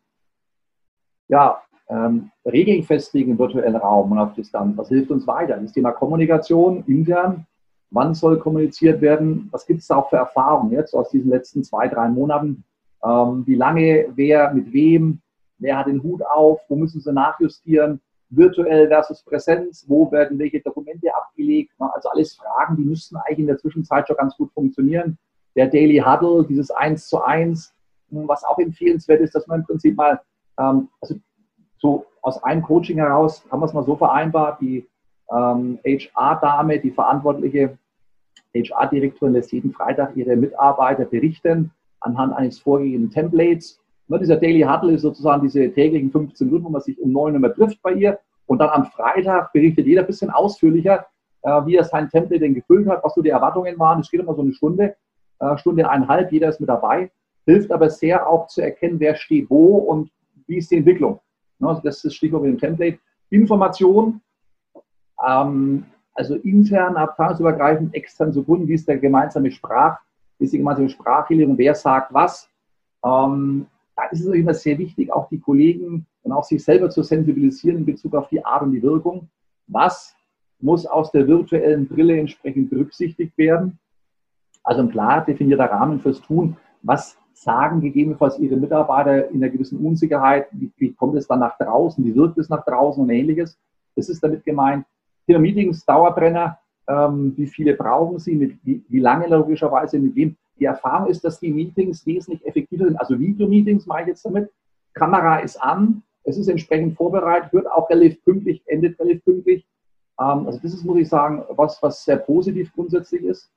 [1.27, 4.77] Ja, ähm, Regeln festlegen im virtuellen Raum und auf Distanz.
[4.77, 5.57] Was hilft uns weiter?
[5.57, 7.45] Das Thema Kommunikation intern.
[7.91, 9.47] Wann soll kommuniziert werden?
[9.51, 12.63] Was gibt es auch für Erfahrungen jetzt aus diesen letzten zwei, drei Monaten?
[13.03, 15.19] Ähm, wie lange, wer mit wem?
[15.59, 16.61] Wer hat den Hut auf?
[16.67, 18.01] Wo müssen Sie nachjustieren?
[18.29, 21.71] Virtuell versus Präsenz, wo werden welche Dokumente abgelegt.
[21.79, 25.17] Also alles Fragen, die müssten eigentlich in der Zwischenzeit schon ganz gut funktionieren.
[25.55, 27.73] Der Daily Huddle, dieses Eins zu Eins,
[28.09, 30.19] was auch empfehlenswert ist, dass man im Prinzip mal,
[30.59, 31.15] ähm, also
[31.77, 34.87] so aus einem Coaching heraus haben wir es mal so vereinbart, die
[35.31, 37.77] ähm, HR-Dame, die verantwortliche
[38.55, 44.93] HR-Direktorin lässt jeden Freitag ihre Mitarbeiter berichten anhand eines vorgegebenen Templates Ne, dieser Daily Huddle
[44.93, 48.19] ist sozusagen diese täglichen 15 Minuten, wo man sich um 9 Uhr trifft bei ihr.
[48.45, 51.07] Und dann am Freitag berichtet jeder ein bisschen ausführlicher,
[51.41, 54.01] äh, wie er sein Template denn gefüllt hat, was so die Erwartungen waren.
[54.01, 54.95] Es geht immer so eine Stunde,
[55.39, 57.11] äh, Stunde eineinhalb, jeder ist mit dabei.
[57.47, 60.11] Hilft aber sehr auch zu erkennen, wer steht wo und
[60.47, 61.19] wie ist die Entwicklung.
[61.57, 62.99] Ne, also das ist das Stichwort mit dem Template.
[63.31, 64.21] Information,
[65.25, 69.97] ähm, also intern, abteilungsübergreifend, extern zu Kunden, wie ist der gemeinsame Sprach,
[70.37, 72.47] wie ist die gemeinsame Sprachregelung, wer sagt was.
[73.03, 77.01] Ähm, da ist es immer sehr wichtig, auch die Kollegen und auch sich selber zu
[77.01, 79.29] sensibilisieren in Bezug auf die Art und die Wirkung.
[79.67, 80.15] Was
[80.59, 83.79] muss aus der virtuellen Brille entsprechend berücksichtigt werden?
[84.63, 86.57] Also ein klar definierter Rahmen fürs Tun.
[86.81, 90.47] Was sagen gegebenenfalls Ihre Mitarbeiter in einer gewissen Unsicherheit?
[90.51, 92.03] Wie, wie kommt es dann nach draußen?
[92.03, 93.57] Wie wirkt es nach draußen und ähnliches?
[93.95, 94.85] Das ist damit gemeint.
[95.25, 96.59] Thema Meetings, Dauerbrenner.
[96.87, 98.35] Ähm, wie viele brauchen Sie?
[98.35, 99.99] Mit, wie, wie lange logischerweise?
[99.99, 100.35] Mit wem?
[100.59, 102.97] Die Erfahrung ist, dass die Meetings wesentlich effektiver sind.
[102.97, 104.51] Also Video-Meetings mache ich jetzt damit.
[104.93, 109.65] Kamera ist an, es ist entsprechend vorbereitet, wird auch relativ pünktlich, endet relativ pünktlich.
[110.19, 113.51] Ähm, also das ist, muss ich sagen, was, was sehr positiv grundsätzlich ist.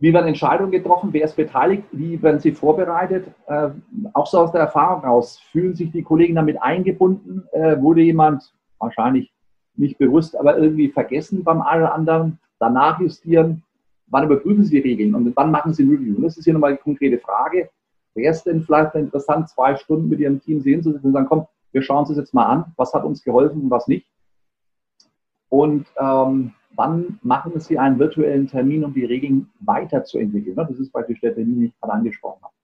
[0.00, 1.12] Wie werden Entscheidungen getroffen?
[1.12, 1.82] Wer ist beteiligt?
[1.90, 3.26] Wie werden sie vorbereitet?
[3.46, 3.70] Äh,
[4.12, 5.40] auch so aus der Erfahrung raus.
[5.50, 7.48] Fühlen sich die Kollegen damit eingebunden?
[7.52, 9.32] Äh, wurde jemand wahrscheinlich
[9.74, 12.38] nicht bewusst, aber irgendwie vergessen beim einen oder anderen?
[12.60, 13.64] Danach justieren
[14.10, 16.16] wann überprüfen Sie die Regeln und wann machen Sie ein Review?
[16.16, 17.70] Und das ist hier nochmal die konkrete Frage.
[18.14, 21.26] Wäre es denn vielleicht interessant, zwei Stunden mit Ihrem Team sehen zu sitzen und sagen,
[21.28, 24.06] komm, wir schauen uns das jetzt mal an, was hat uns geholfen und was nicht?
[25.50, 30.56] Und ähm, wann machen Sie einen virtuellen Termin, um die Regeln weiterzuentwickeln?
[30.56, 32.54] Das ist praktisch der Termin, den ich gerade angesprochen habe.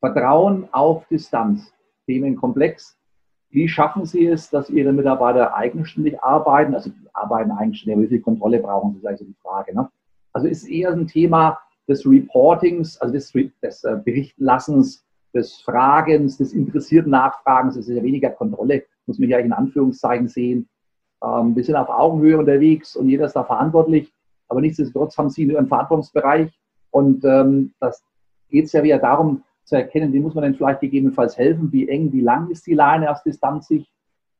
[0.00, 1.72] Vertrauen auf Distanz,
[2.06, 2.96] Themenkomplex.
[3.50, 6.74] Wie schaffen Sie es, dass Ihre Mitarbeiter eigenständig arbeiten?
[6.74, 9.74] Also arbeiten eigenständig, wie viel Kontrolle brauchen Sie, ist also die Frage.
[9.74, 9.88] Ne?
[10.32, 16.52] Also ist eher ein Thema des Reportings, also des, des äh, Berichtlassens, des Fragens, des
[16.52, 17.76] interessierten Nachfragens.
[17.76, 20.68] Es ist ja weniger Kontrolle, muss man ja in Anführungszeichen sehen.
[21.22, 24.12] Ähm, wir sind auf Augenhöhe unterwegs und jeder ist da verantwortlich.
[24.48, 26.50] Aber nichtsdestotrotz haben Sie Ihren Verantwortungsbereich.
[26.90, 28.02] Und ähm, das
[28.48, 31.88] geht es ja wieder darum zu erkennen, wie muss man denn vielleicht gegebenenfalls helfen, wie
[31.88, 33.90] eng, wie lang ist die Leine aus Distanzsicht.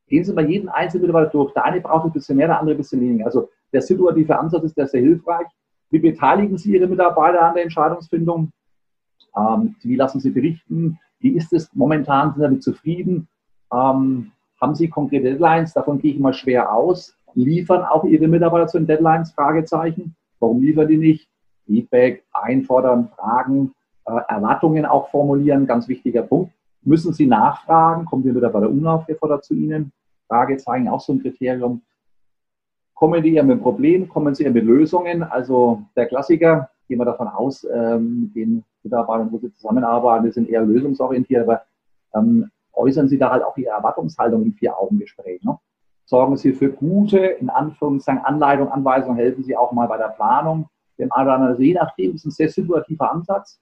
[0.07, 1.53] Gehen Sie mal jeden einzelnen Mitarbeiter durch.
[1.53, 3.27] Der eine braucht ein bisschen mehr, der andere ein bisschen weniger.
[3.27, 5.47] Also der situative Ansatz ist sehr hilfreich.
[5.91, 8.51] Wie beteiligen Sie Ihre Mitarbeiter an der Entscheidungsfindung?
[9.37, 10.99] Ähm, wie lassen Sie berichten?
[11.21, 12.29] Wie ist es momentan?
[12.29, 13.29] Sind Sie damit zufrieden?
[13.73, 15.73] Ähm, haben Sie konkrete Deadlines?
[15.73, 17.17] Davon gehe ich mal schwer aus.
[17.35, 19.33] Liefern auch Ihre Mitarbeiter zu den Deadlines?
[19.33, 20.15] Fragezeichen.
[20.41, 21.29] Warum liefern die nicht?
[21.67, 23.73] Feedback, einfordern, Fragen,
[24.07, 26.53] äh, Erwartungen auch formulieren, ganz wichtiger Punkt.
[26.83, 28.05] Müssen Sie nachfragen?
[28.07, 29.93] Kommt Ihr Mitarbeiter unaufgefordert zu Ihnen?
[30.29, 31.83] Fragezeichen, auch so ein Kriterium.
[32.99, 35.23] Kommen die eher mit Problemen, kommen sie eher mit Lösungen?
[35.23, 40.49] Also der Klassiker, gehen wir davon aus, ähm, den Mitarbeitern, wo sie zusammenarbeiten, die sind
[40.49, 41.63] eher lösungsorientiert, aber
[42.13, 45.45] ähm, äußern Sie da halt auch Ihre Erwartungshaltung im Vier-Augen-Gespräch.
[45.45, 45.57] Ne?
[46.07, 50.69] Sorgen Sie für gute, in Anführungszeichen, Anleitung, Anweisung, helfen Sie auch mal bei der Planung.
[50.99, 53.61] Dem anderen, je nachdem, ist ein sehr situativer Ansatz.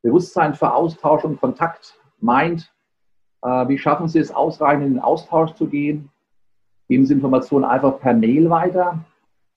[0.00, 2.72] Bewusstsein für Austausch und Kontakt meint,
[3.42, 6.10] äh, wie schaffen Sie es, ausreichend in den Austausch zu gehen?
[6.88, 9.04] Geben Sie Informationen einfach per Mail weiter.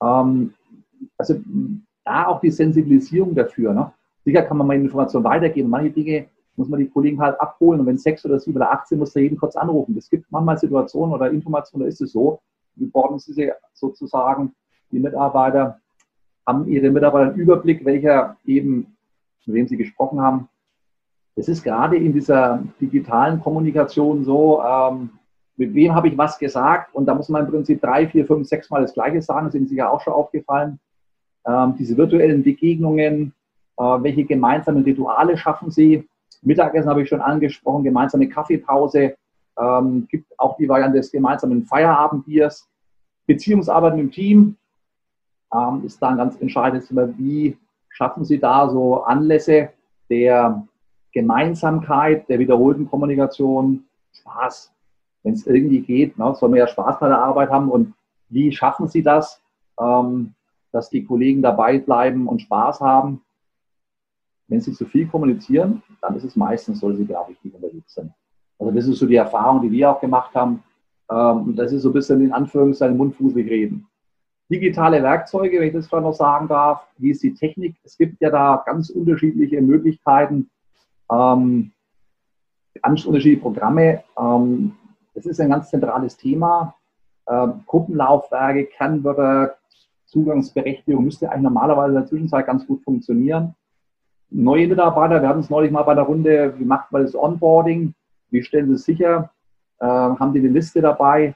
[0.02, 0.54] Ähm,
[1.16, 1.40] also
[2.04, 3.72] da auch die Sensibilisierung dafür.
[3.72, 3.92] Ne?
[4.24, 5.70] Sicher kann man mal Informationen weitergeben.
[5.70, 7.80] Manche Dinge muss man die Kollegen halt abholen.
[7.80, 9.96] Und wenn sechs oder sieben oder 18 muss da jeden kurz anrufen.
[9.96, 12.40] Es gibt manchmal Situationen oder Informationen, da ist es so.
[12.74, 14.54] Wir brauchen sie sozusagen,
[14.90, 15.80] die Mitarbeiter
[16.46, 18.96] haben ihre Mitarbeiter einen Überblick, welcher eben,
[19.46, 20.48] mit wem sie gesprochen haben.
[21.36, 25.10] Es ist gerade in dieser digitalen Kommunikation so, ähm,
[25.60, 26.94] mit wem habe ich was gesagt?
[26.94, 29.44] Und da muss man im Prinzip drei, vier, fünf, sechs Mal das Gleiche sagen.
[29.44, 30.80] Das ist Ihnen sicher auch schon aufgefallen.
[31.46, 33.34] Ähm, diese virtuellen Begegnungen,
[33.76, 36.08] äh, welche gemeinsamen Rituale schaffen Sie?
[36.40, 39.16] Mittagessen habe ich schon angesprochen, gemeinsame Kaffeepause.
[39.60, 42.66] Ähm, gibt auch die Variante des gemeinsamen Feierabendbiers.
[43.26, 44.56] Beziehungsarbeit im Team
[45.54, 47.06] ähm, ist da ein ganz entscheidendes Thema.
[47.18, 47.58] Wie
[47.90, 49.68] schaffen Sie da so Anlässe
[50.08, 50.66] der
[51.12, 54.72] Gemeinsamkeit, der wiederholten Kommunikation, Spaß,
[55.22, 57.94] wenn es irgendwie geht, ne, soll man ja Spaß bei der Arbeit haben und
[58.28, 59.42] wie schaffen Sie das,
[59.78, 60.34] ähm,
[60.72, 63.22] dass die Kollegen dabei bleiben und Spaß haben?
[64.48, 67.94] Wenn Sie zu viel kommunizieren, dann ist es meistens so, dass Sie gar richtig unterwegs
[67.94, 68.12] sind.
[68.58, 70.62] Also das ist so die Erfahrung, die wir auch gemacht haben.
[71.10, 73.86] Ähm, das ist so ein bisschen in Anführungszeichen mundfußig reden.
[74.50, 77.76] Digitale Werkzeuge, wenn ich das vielleicht noch sagen darf, wie ist die Technik?
[77.84, 80.50] Es gibt ja da ganz unterschiedliche Möglichkeiten,
[81.10, 81.72] ähm,
[82.82, 84.02] ganz unterschiedliche Programme.
[84.18, 84.72] Ähm,
[85.24, 86.74] das ist ein ganz zentrales Thema.
[87.28, 89.56] Ähm, Gruppenlaufwerke, Kernwörter,
[90.06, 93.54] Zugangsberechtigung müsste eigentlich normalerweise in der Zwischenzeit ganz gut funktionieren
[94.30, 97.94] neue Mitarbeiter, wir hatten es neulich mal bei der Runde, wie macht man das Onboarding,
[98.30, 99.30] wie stellen Sie es sicher,
[99.80, 101.34] äh, haben die eine Liste dabei.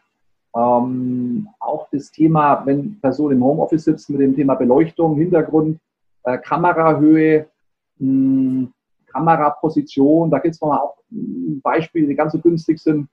[0.57, 5.81] Ähm, auch das Thema, wenn Personen im Homeoffice sitzen, mit dem Thema Beleuchtung, Hintergrund,
[6.23, 7.49] äh, Kamerahöhe,
[7.99, 8.69] mh,
[9.07, 10.97] Kameraposition, da gibt es nochmal auch
[11.63, 13.09] Beispiele, die ganz so günstig sind.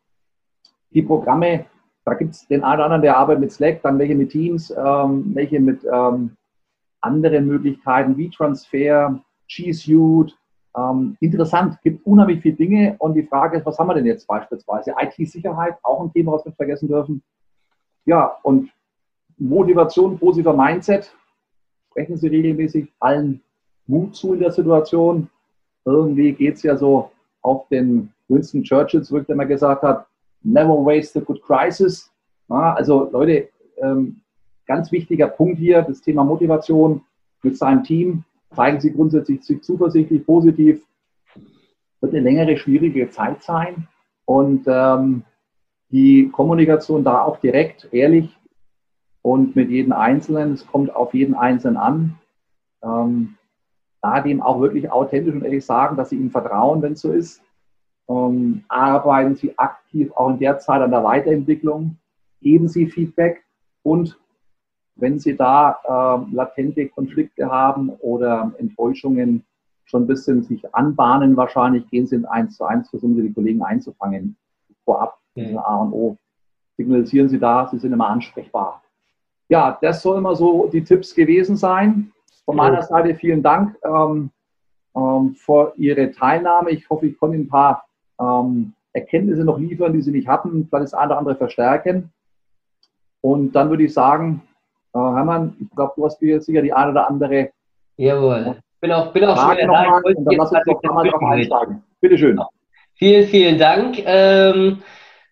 [0.93, 1.65] Die Programme,
[2.05, 4.71] da gibt es den einen oder anderen, der arbeitet mit Slack, dann welche mit Teams,
[4.71, 6.35] ähm, welche mit ähm,
[7.01, 10.35] anderen Möglichkeiten wie Transfer, G Suite.
[10.77, 14.27] Ähm, interessant, gibt unheimlich viele Dinge und die Frage ist, was haben wir denn jetzt
[14.27, 14.93] beispielsweise?
[14.97, 17.21] IT-Sicherheit, auch ein Thema, was wir vergessen dürfen.
[18.05, 18.71] Ja, und
[19.37, 21.13] Motivation, positiver Mindset.
[21.89, 23.41] Sprechen Sie regelmäßig allen
[23.87, 25.29] Mut zu in der Situation.
[25.83, 30.07] Irgendwie geht es ja so auf den Winston Churchill zurück, der mal gesagt hat,
[30.43, 32.11] never waste a good crisis.
[32.49, 34.21] Ja, also Leute, ähm,
[34.65, 37.01] ganz wichtiger Punkt hier, das Thema Motivation
[37.43, 38.23] mit seinem Team
[38.53, 40.85] zeigen Sie grundsätzlich zuversichtlich, positiv.
[42.01, 43.87] Wird eine längere, schwierige Zeit sein.
[44.25, 45.23] Und ähm,
[45.89, 48.35] die Kommunikation da auch direkt, ehrlich
[49.21, 52.17] und mit jedem Einzelnen, es kommt auf jeden Einzelnen an.
[52.83, 53.37] Ähm,
[54.01, 57.11] da dem auch wirklich authentisch und ehrlich sagen, dass Sie ihm vertrauen, wenn es so
[57.11, 57.41] ist.
[58.09, 61.97] Ähm, arbeiten Sie aktiv auch in der Zeit an der Weiterentwicklung.
[62.41, 63.43] Geben Sie Feedback
[63.83, 64.19] und
[64.95, 69.43] wenn Sie da äh, latente Konflikte haben oder Enttäuschungen
[69.85, 73.33] schon ein bisschen sich anbahnen, wahrscheinlich gehen Sie in 1 zu 1, versuchen Sie die
[73.33, 74.37] Kollegen einzufangen.
[74.85, 75.57] Vorab, mhm.
[75.57, 76.17] A und O.
[76.77, 78.81] Signalisieren Sie da, Sie sind immer ansprechbar.
[79.49, 82.11] Ja, das soll immer so die Tipps gewesen sein.
[82.45, 84.31] Von meiner Seite vielen Dank ähm,
[84.95, 86.71] ähm, für Ihre Teilnahme.
[86.71, 87.85] Ich hoffe, ich konnte ein paar
[88.21, 92.11] ähm, Erkenntnisse noch liefern, die Sie nicht hatten, vielleicht das eine oder andere verstärken.
[93.21, 94.41] Und dann würde ich sagen,
[94.93, 97.49] äh, Hermann, ich glaube, du hast hier sicher die eine oder andere.
[97.97, 98.57] Jawohl.
[98.81, 99.97] Bin auch, bin auch Frage schon da.
[100.03, 101.83] Und dann lass uns doch mal drauf einsteigen.
[101.99, 102.39] Bitte schön.
[102.95, 104.01] Vielen, vielen Dank.
[104.05, 104.81] Ähm,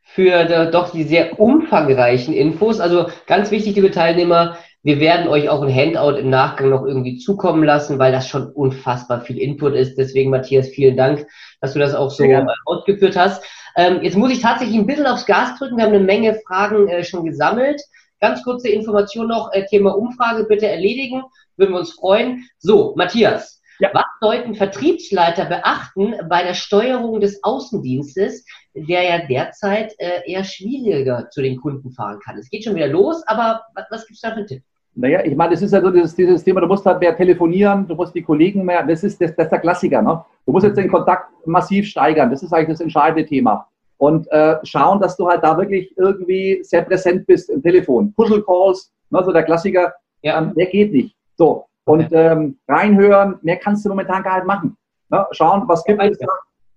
[0.04, 2.80] für der, doch die sehr umfangreichen Infos.
[2.80, 7.18] Also ganz wichtig, liebe Teilnehmer, wir werden euch auch ein Handout im Nachgang noch irgendwie
[7.18, 9.98] zukommen lassen, weil das schon unfassbar viel Input ist.
[9.98, 11.28] Deswegen, Matthias, vielen Dank,
[11.60, 12.46] dass du das auch so ja.
[12.66, 13.44] ausgeführt hast.
[13.76, 15.78] Ähm, jetzt muss ich tatsächlich ein bisschen aufs Gas drücken.
[15.78, 17.82] Wir haben eine Menge Fragen äh, schon gesammelt.
[18.22, 21.24] Ganz kurze Information noch, äh, Thema Umfrage bitte erledigen,
[21.58, 22.46] würden wir uns freuen.
[22.58, 23.90] So, Matthias, ja.
[23.94, 31.30] was sollten Vertriebsleiter beachten bei der Steuerung des Außendienstes, der ja derzeit äh, eher schwieriger
[31.30, 32.38] zu den Kunden fahren kann?
[32.38, 34.64] Es geht schon wieder los, aber was, was gibt es da für einen Tipp?
[34.96, 37.88] Naja, ich meine, das ist ja so dieses, dieses, Thema, du musst halt mehr telefonieren,
[37.88, 40.24] du musst die Kollegen mehr, das ist, das, das ist der Klassiker, ne?
[40.46, 43.68] Du musst jetzt den Kontakt massiv steigern, das ist eigentlich das entscheidende Thema
[44.00, 48.14] und äh, schauen, dass du halt da wirklich irgendwie sehr präsent bist im Telefon.
[48.14, 50.40] Puzzle Calls, ne, so der Klassiker, ja.
[50.40, 51.16] ähm, der geht nicht.
[51.38, 54.78] So, und ähm, reinhören, mehr kannst du momentan gar nicht machen.
[55.10, 55.26] Ne?
[55.32, 56.28] Schauen, was gibt es da.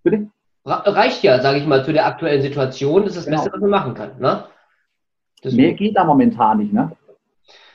[0.02, 0.28] Bitte?
[0.64, 3.04] Reicht ja, sage ich mal, zu der aktuellen Situation.
[3.04, 3.38] Das ist das genau.
[3.38, 4.18] Beste, was man machen kann.
[4.18, 4.44] Ne?
[5.44, 6.72] Mehr geht da momentan nicht.
[6.72, 6.92] Ne?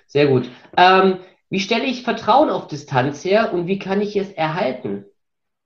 [0.08, 0.50] Sehr gut.
[0.78, 1.17] Ähm,
[1.50, 5.06] wie stelle ich Vertrauen auf Distanz her und wie kann ich es erhalten?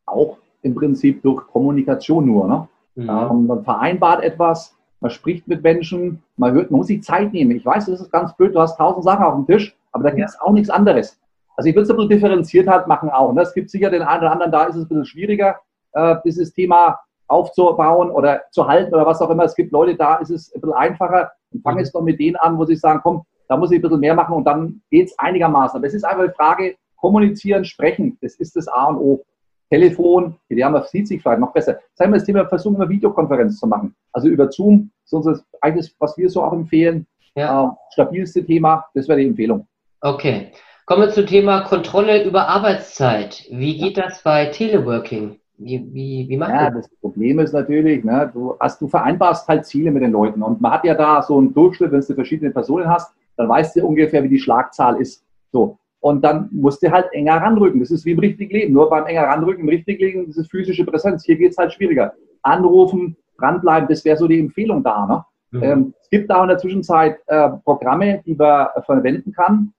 [0.05, 2.47] Auch im Prinzip durch Kommunikation nur.
[2.47, 2.67] Ne?
[2.95, 3.09] Mhm.
[3.09, 7.51] Ähm, man vereinbart etwas, man spricht mit Menschen, man, hört, man muss sich Zeit nehmen.
[7.51, 10.11] Ich weiß, das ist ganz blöd, du hast tausend Sachen auf dem Tisch, aber da
[10.11, 10.41] gibt es ja.
[10.41, 11.19] auch nichts anderes.
[11.55, 13.33] Also ich würde es ein bisschen differenziert halt machen auch.
[13.33, 13.41] Ne?
[13.41, 15.59] Es gibt sicher den einen oder anderen, da ist es ein bisschen schwieriger,
[15.93, 16.99] äh, dieses Thema
[17.31, 19.43] aufzubauen oder zu halten oder was auch immer.
[19.43, 21.31] Es gibt Leute, da ist es ein bisschen einfacher.
[21.51, 21.79] Und fange mhm.
[21.79, 24.15] jetzt doch mit denen an, wo sie sagen, komm, da muss ich ein bisschen mehr
[24.15, 25.77] machen und dann geht es einigermaßen.
[25.77, 29.25] Aber es ist einfach die Frage, kommunizieren, sprechen, das ist das A und O.
[29.69, 31.79] Telefon, die haben sieht sich vielleicht noch besser.
[31.93, 33.95] Sagen wir das Thema, versuchen wir Videokonferenz zu machen.
[34.11, 37.07] Also über Zoom, so unser eigenes, was wir so auch empfehlen.
[37.35, 37.63] Ja.
[37.63, 39.67] Äh, stabilste Thema, das wäre die Empfehlung.
[40.01, 40.51] Okay.
[40.85, 43.45] Kommen wir zum Thema Kontrolle über Arbeitszeit.
[43.49, 45.39] Wie geht das bei Teleworking?
[45.63, 46.87] Wie, wie, wie macht ja, das?
[46.87, 50.59] das Problem ist natürlich, ne, du, hast, du vereinbarst halt Ziele mit den Leuten und
[50.59, 53.85] man hat ja da so einen Durchschnitt, wenn du verschiedene Personen hast, dann weißt du
[53.85, 55.23] ungefähr, wie die Schlagzahl ist.
[55.51, 55.77] So.
[55.99, 57.79] Und dann musst du halt enger ranrücken.
[57.79, 58.73] Das ist wie im richtigen Leben.
[58.73, 61.23] Nur beim enger ranrücken, im richtigen Leben, das ist physische Präsenz.
[61.23, 62.13] Hier geht es halt schwieriger.
[62.41, 65.05] Anrufen, dranbleiben, das wäre so die Empfehlung da.
[65.05, 65.59] Ne?
[65.59, 65.63] Mhm.
[65.63, 69.73] Ähm, es gibt auch in der Zwischenzeit äh, Programme, die man verwenden kann,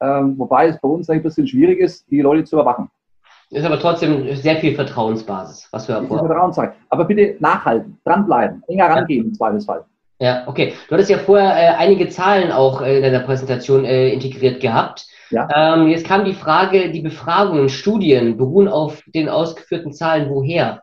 [0.00, 2.90] ähm, wobei es bei uns ein bisschen schwierig ist, die Leute zu überwachen.
[3.50, 6.20] Ist aber trotzdem sehr viel Vertrauensbasis, was wir hervor.
[6.20, 6.74] Vertrauensbasis.
[6.88, 9.28] Aber bitte nachhalten, dranbleiben, enger rangehen ja.
[9.28, 9.84] im Zweifelsfall.
[10.20, 10.74] Ja, okay.
[10.88, 15.06] Du hattest ja vorher äh, einige Zahlen auch äh, in deiner Präsentation äh, integriert gehabt.
[15.30, 15.48] Ja.
[15.54, 20.28] Ähm, jetzt kam die Frage, die Befragungen, Studien beruhen auf den ausgeführten Zahlen.
[20.28, 20.82] Woher?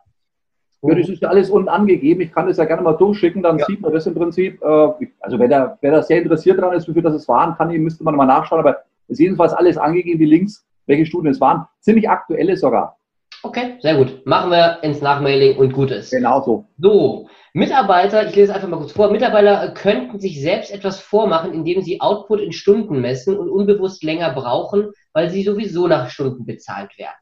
[0.82, 2.20] Ja, das ist ja alles unten angegeben.
[2.20, 3.66] Ich kann das ja gerne mal durchschicken, dann ja.
[3.66, 4.62] sieht man das im Prinzip.
[4.62, 7.70] Äh, also wer da, wer da sehr interessiert daran ist, viel das es waren, kann,
[7.70, 8.60] müsste man mal nachschauen.
[8.60, 11.66] Aber es ist jedenfalls alles angegeben, die Links, welche Studien es waren.
[11.80, 12.98] Ziemlich aktuelle sogar.
[13.42, 14.26] Okay, sehr gut.
[14.26, 16.10] Machen wir ins Nachmailing und gut ist.
[16.10, 16.66] Genau so.
[16.78, 21.82] So, Mitarbeiter, ich lese einfach mal kurz vor, Mitarbeiter könnten sich selbst etwas vormachen, indem
[21.82, 26.98] sie Output in Stunden messen und unbewusst länger brauchen, weil sie sowieso nach Stunden bezahlt
[26.98, 27.16] werden.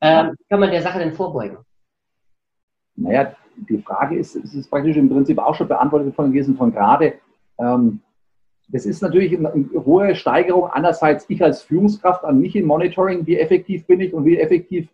[0.00, 1.58] Ähm, wie kann man der Sache denn vorbeugen?
[2.96, 6.72] Naja, die Frage ist, es ist praktisch im Prinzip auch schon beantwortet von gewesen von
[6.72, 7.14] gerade.
[7.58, 8.00] Ähm,
[8.72, 9.52] das ist natürlich eine,
[9.84, 10.70] hohe Steigerung.
[10.70, 14.88] Einerseits ich als Führungskraft an mich im Monitoring, wie effektiv bin ich und wie effektiv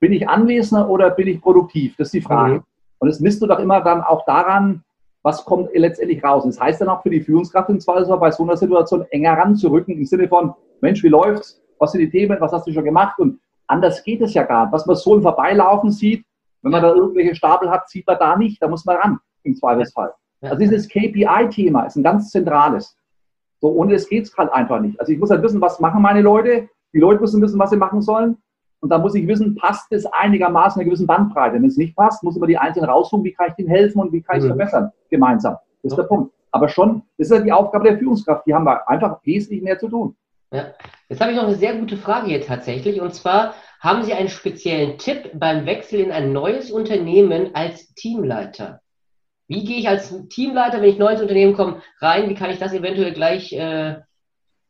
[0.00, 1.94] bin ich Anwesender oder bin ich produktiv?
[1.96, 2.54] Das ist die Frage.
[2.54, 2.62] Mhm.
[2.98, 4.82] Und das misst du doch immer dann auch daran,
[5.22, 6.44] was kommt letztendlich raus.
[6.44, 9.32] Und das heißt dann auch für die Führungskraft im Zweifelsfall bei so einer Situation enger
[9.32, 11.62] ranzurücken im Sinne von, Mensch, wie läuft's?
[11.78, 12.36] Was sind die Themen?
[12.40, 13.18] Was hast du schon gemacht?
[13.18, 14.72] Und anders geht es ja gar nicht.
[14.72, 16.24] Was man so im Vorbeilaufen sieht,
[16.62, 18.62] wenn man da irgendwelche Stapel hat, sieht man da nicht.
[18.62, 20.12] Da muss man ran im Zweifelsfall.
[20.42, 22.96] Also dieses KPI-Thema ist ein ganz zentrales.
[23.64, 25.00] So, ohne das geht es halt einfach nicht.
[25.00, 26.68] Also ich muss halt wissen, was machen meine Leute.
[26.92, 28.36] Die Leute müssen wissen, was sie machen sollen.
[28.80, 31.54] Und da muss ich wissen, passt es einigermaßen einer gewissen Bandbreite.
[31.54, 34.12] Wenn es nicht passt, muss man die Einzelnen raussuchen, wie kann ich denen helfen und
[34.12, 34.58] wie kann ich es mhm.
[34.58, 35.56] verbessern, gemeinsam.
[35.82, 36.30] Das ist der Punkt.
[36.50, 38.46] Aber schon, das ist ja die Aufgabe der Führungskraft.
[38.46, 40.14] Die haben wir einfach wesentlich mehr zu tun.
[40.52, 40.66] Ja.
[41.08, 43.00] Jetzt habe ich noch eine sehr gute Frage hier tatsächlich.
[43.00, 48.82] Und zwar, haben Sie einen speziellen Tipp beim Wechsel in ein neues Unternehmen als Teamleiter?
[49.46, 52.28] Wie gehe ich als Teamleiter, wenn ich neu ins Unternehmen komme, rein?
[52.28, 53.96] Wie kann ich das eventuell gleich äh,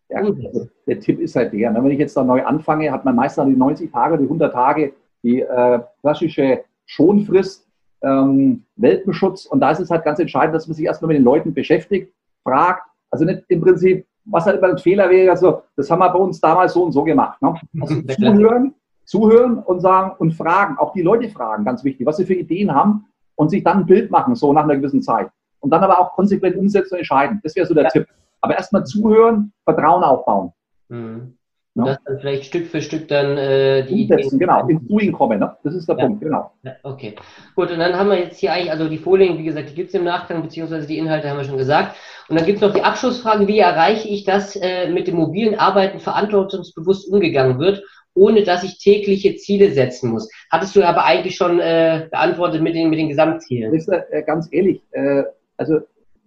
[0.08, 3.04] ja, also der Tipp ist halt der, ne, wenn ich jetzt da neu anfange, hat
[3.04, 7.66] man meistens die 90 Tage, die 100 Tage, die äh, klassische Schonfrist,
[8.02, 9.46] ähm, Welpenschutz.
[9.46, 12.12] Und da ist es halt ganz entscheidend, dass man sich erstmal mit den Leuten beschäftigt,
[12.42, 12.86] fragt.
[13.10, 16.18] Also nicht im Prinzip, was halt immer ein Fehler wäre, also das haben wir bei
[16.18, 17.40] uns damals so und so gemacht.
[17.40, 17.54] Ne?
[17.80, 22.26] Also zuhören, zuhören und sagen und fragen, auch die Leute fragen, ganz wichtig, was sie
[22.26, 23.06] für Ideen haben
[23.36, 25.28] und sich dann ein Bild machen, so nach einer gewissen Zeit.
[25.60, 27.40] Und dann aber auch konsequent umsetzen und entscheiden.
[27.42, 27.90] Das wäre so der ja.
[27.90, 28.06] Tipp.
[28.40, 30.52] Aber erstmal zuhören, Vertrauen aufbauen.
[30.88, 31.36] Mhm.
[31.76, 35.40] Und das dann vielleicht Stück für Stück dann äh, die Umsetzen, genau, ins Doing kommen,
[35.40, 35.56] ne?
[35.64, 36.06] das ist der ja.
[36.06, 36.52] Punkt, genau.
[36.84, 37.16] Okay,
[37.56, 39.88] gut, und dann haben wir jetzt hier eigentlich, also die Folien, wie gesagt, die gibt
[39.88, 41.96] es im Nachgang, beziehungsweise die Inhalte haben wir schon gesagt.
[42.28, 45.58] Und dann gibt es noch die Abschlussfrage, wie erreiche ich, dass äh, mit dem mobilen
[45.58, 47.82] Arbeiten verantwortungsbewusst umgegangen wird,
[48.14, 50.28] ohne dass ich tägliche Ziele setzen muss.
[50.50, 53.72] Hattest du aber eigentlich schon äh, beantwortet mit den, mit den Gesamtzielen.
[53.72, 55.24] Das ist, äh, ganz ehrlich, äh,
[55.56, 55.80] also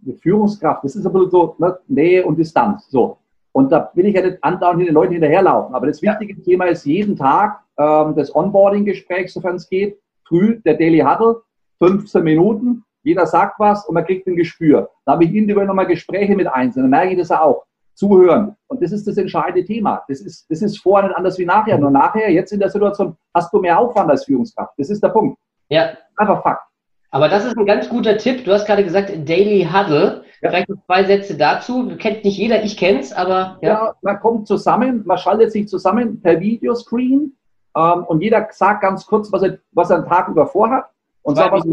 [0.05, 2.89] eine Führungskraft, das ist ein bisschen so ne, Nähe und Distanz.
[2.89, 3.17] So.
[3.51, 5.73] Und da will ich ja nicht andauernd den Leuten hinterherlaufen.
[5.73, 6.43] Aber das wichtige ja.
[6.43, 9.97] Thema ist jeden Tag ähm, das Onboarding-Gespräch, sofern es geht.
[10.27, 11.41] Früh der Daily Huddle,
[11.79, 14.89] 15 Minuten, jeder sagt was und man kriegt ein Gespür.
[15.05, 17.66] Da habe ich individuell nochmal Gespräche mit Einzelnen, dann merke ich das auch.
[17.97, 18.55] Zuhören.
[18.67, 20.03] Und das ist das entscheidende Thema.
[20.07, 21.79] Das ist, das ist vorher nicht anders wie nachher.
[21.79, 24.73] Nur nachher, jetzt in der Situation, hast du mehr Aufwand als Führungskraft.
[24.77, 25.39] Das ist der Punkt.
[25.69, 25.97] Ja.
[26.15, 26.61] Einfach Fakt.
[27.09, 28.45] Aber das ist ein ganz guter Tipp.
[28.45, 30.23] Du hast gerade gesagt, Daily Huddle.
[30.41, 30.49] Ja.
[30.51, 31.91] Vielleicht noch zwei Sätze dazu.
[31.97, 33.57] Kennt nicht jeder, ich kenne es, aber.
[33.61, 33.69] Ja.
[33.69, 33.95] ja.
[34.03, 37.35] man kommt zusammen, man schaltet sich zusammen per Videoscreen
[37.75, 40.85] ähm, und jeder sagt ganz kurz, was er, was er einen Tag über vorhat.
[41.23, 41.65] Und zwar was,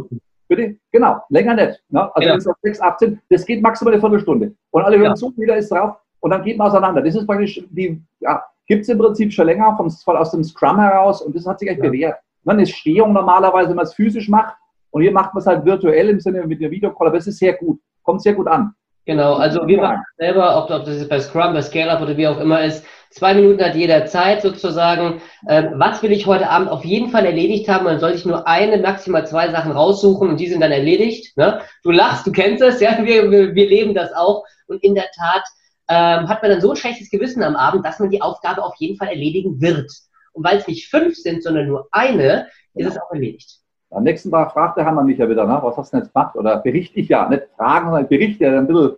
[0.48, 0.76] bitte?
[0.90, 1.82] Genau, länger nicht.
[1.90, 2.00] Ne?
[2.00, 2.32] Also genau.
[2.32, 4.54] wenn es auf 6, 18, das geht maximal eine Viertelstunde.
[4.70, 5.14] Und alle hören ja.
[5.14, 7.02] zu, jeder ist drauf und dann geht man auseinander.
[7.02, 10.80] Das ist praktisch, die ja, gibt es im Prinzip schon länger vom, aus dem Scrum
[10.80, 11.84] heraus und das hat sich echt ja.
[11.84, 12.16] bewährt.
[12.44, 14.56] Man ist Stehung normalerweise, wenn man es physisch macht
[14.90, 17.38] und hier macht man es halt virtuell im Sinne mit der Videocall, aber es ist
[17.38, 18.72] sehr gut, kommt sehr gut an.
[19.04, 22.40] Genau, also wir machen selber, ob, ob das bei Scrum, bei ScaleUp oder wie auch
[22.40, 25.20] immer ist, zwei Minuten hat jeder Zeit sozusagen.
[25.46, 27.84] Ähm, was will ich heute Abend auf jeden Fall erledigt haben?
[27.84, 31.36] Man soll sich nur eine, maximal zwei Sachen raussuchen und die sind dann erledigt.
[31.36, 31.60] Ne?
[31.82, 34.42] Du lachst, du kennst es, ja, wir, wir, wir leben das auch.
[34.68, 35.42] Und in der Tat
[35.88, 38.74] ähm, hat man dann so ein schlechtes Gewissen am Abend, dass man die Aufgabe auf
[38.76, 39.90] jeden Fall erledigen wird.
[40.32, 43.60] Und weil es nicht fünf sind, sondern nur eine, ist es auch erledigt.
[43.90, 46.12] Am nächsten Tag fragt der Hammer mich ja wieder, na, was hast du denn jetzt
[46.12, 46.34] gemacht?
[46.34, 48.96] Oder berichte ich ja, nicht fragen, sondern berichte ja ein bisschen.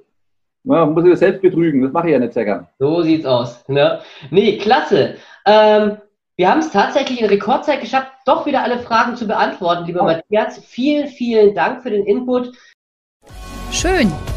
[0.64, 2.66] Man muss sich selbst betrügen, das mache ich ja nicht sehr gern.
[2.78, 3.68] So sieht's aus.
[3.68, 4.01] Ne?
[4.30, 5.14] Nee, klasse.
[5.45, 5.99] Ähm,
[6.37, 10.05] wir haben es tatsächlich in Rekordzeit geschafft, doch wieder alle Fragen zu beantworten, lieber oh.
[10.05, 10.59] Matthias.
[10.59, 12.53] Vielen, vielen Dank für den Input.
[13.70, 14.12] Schön,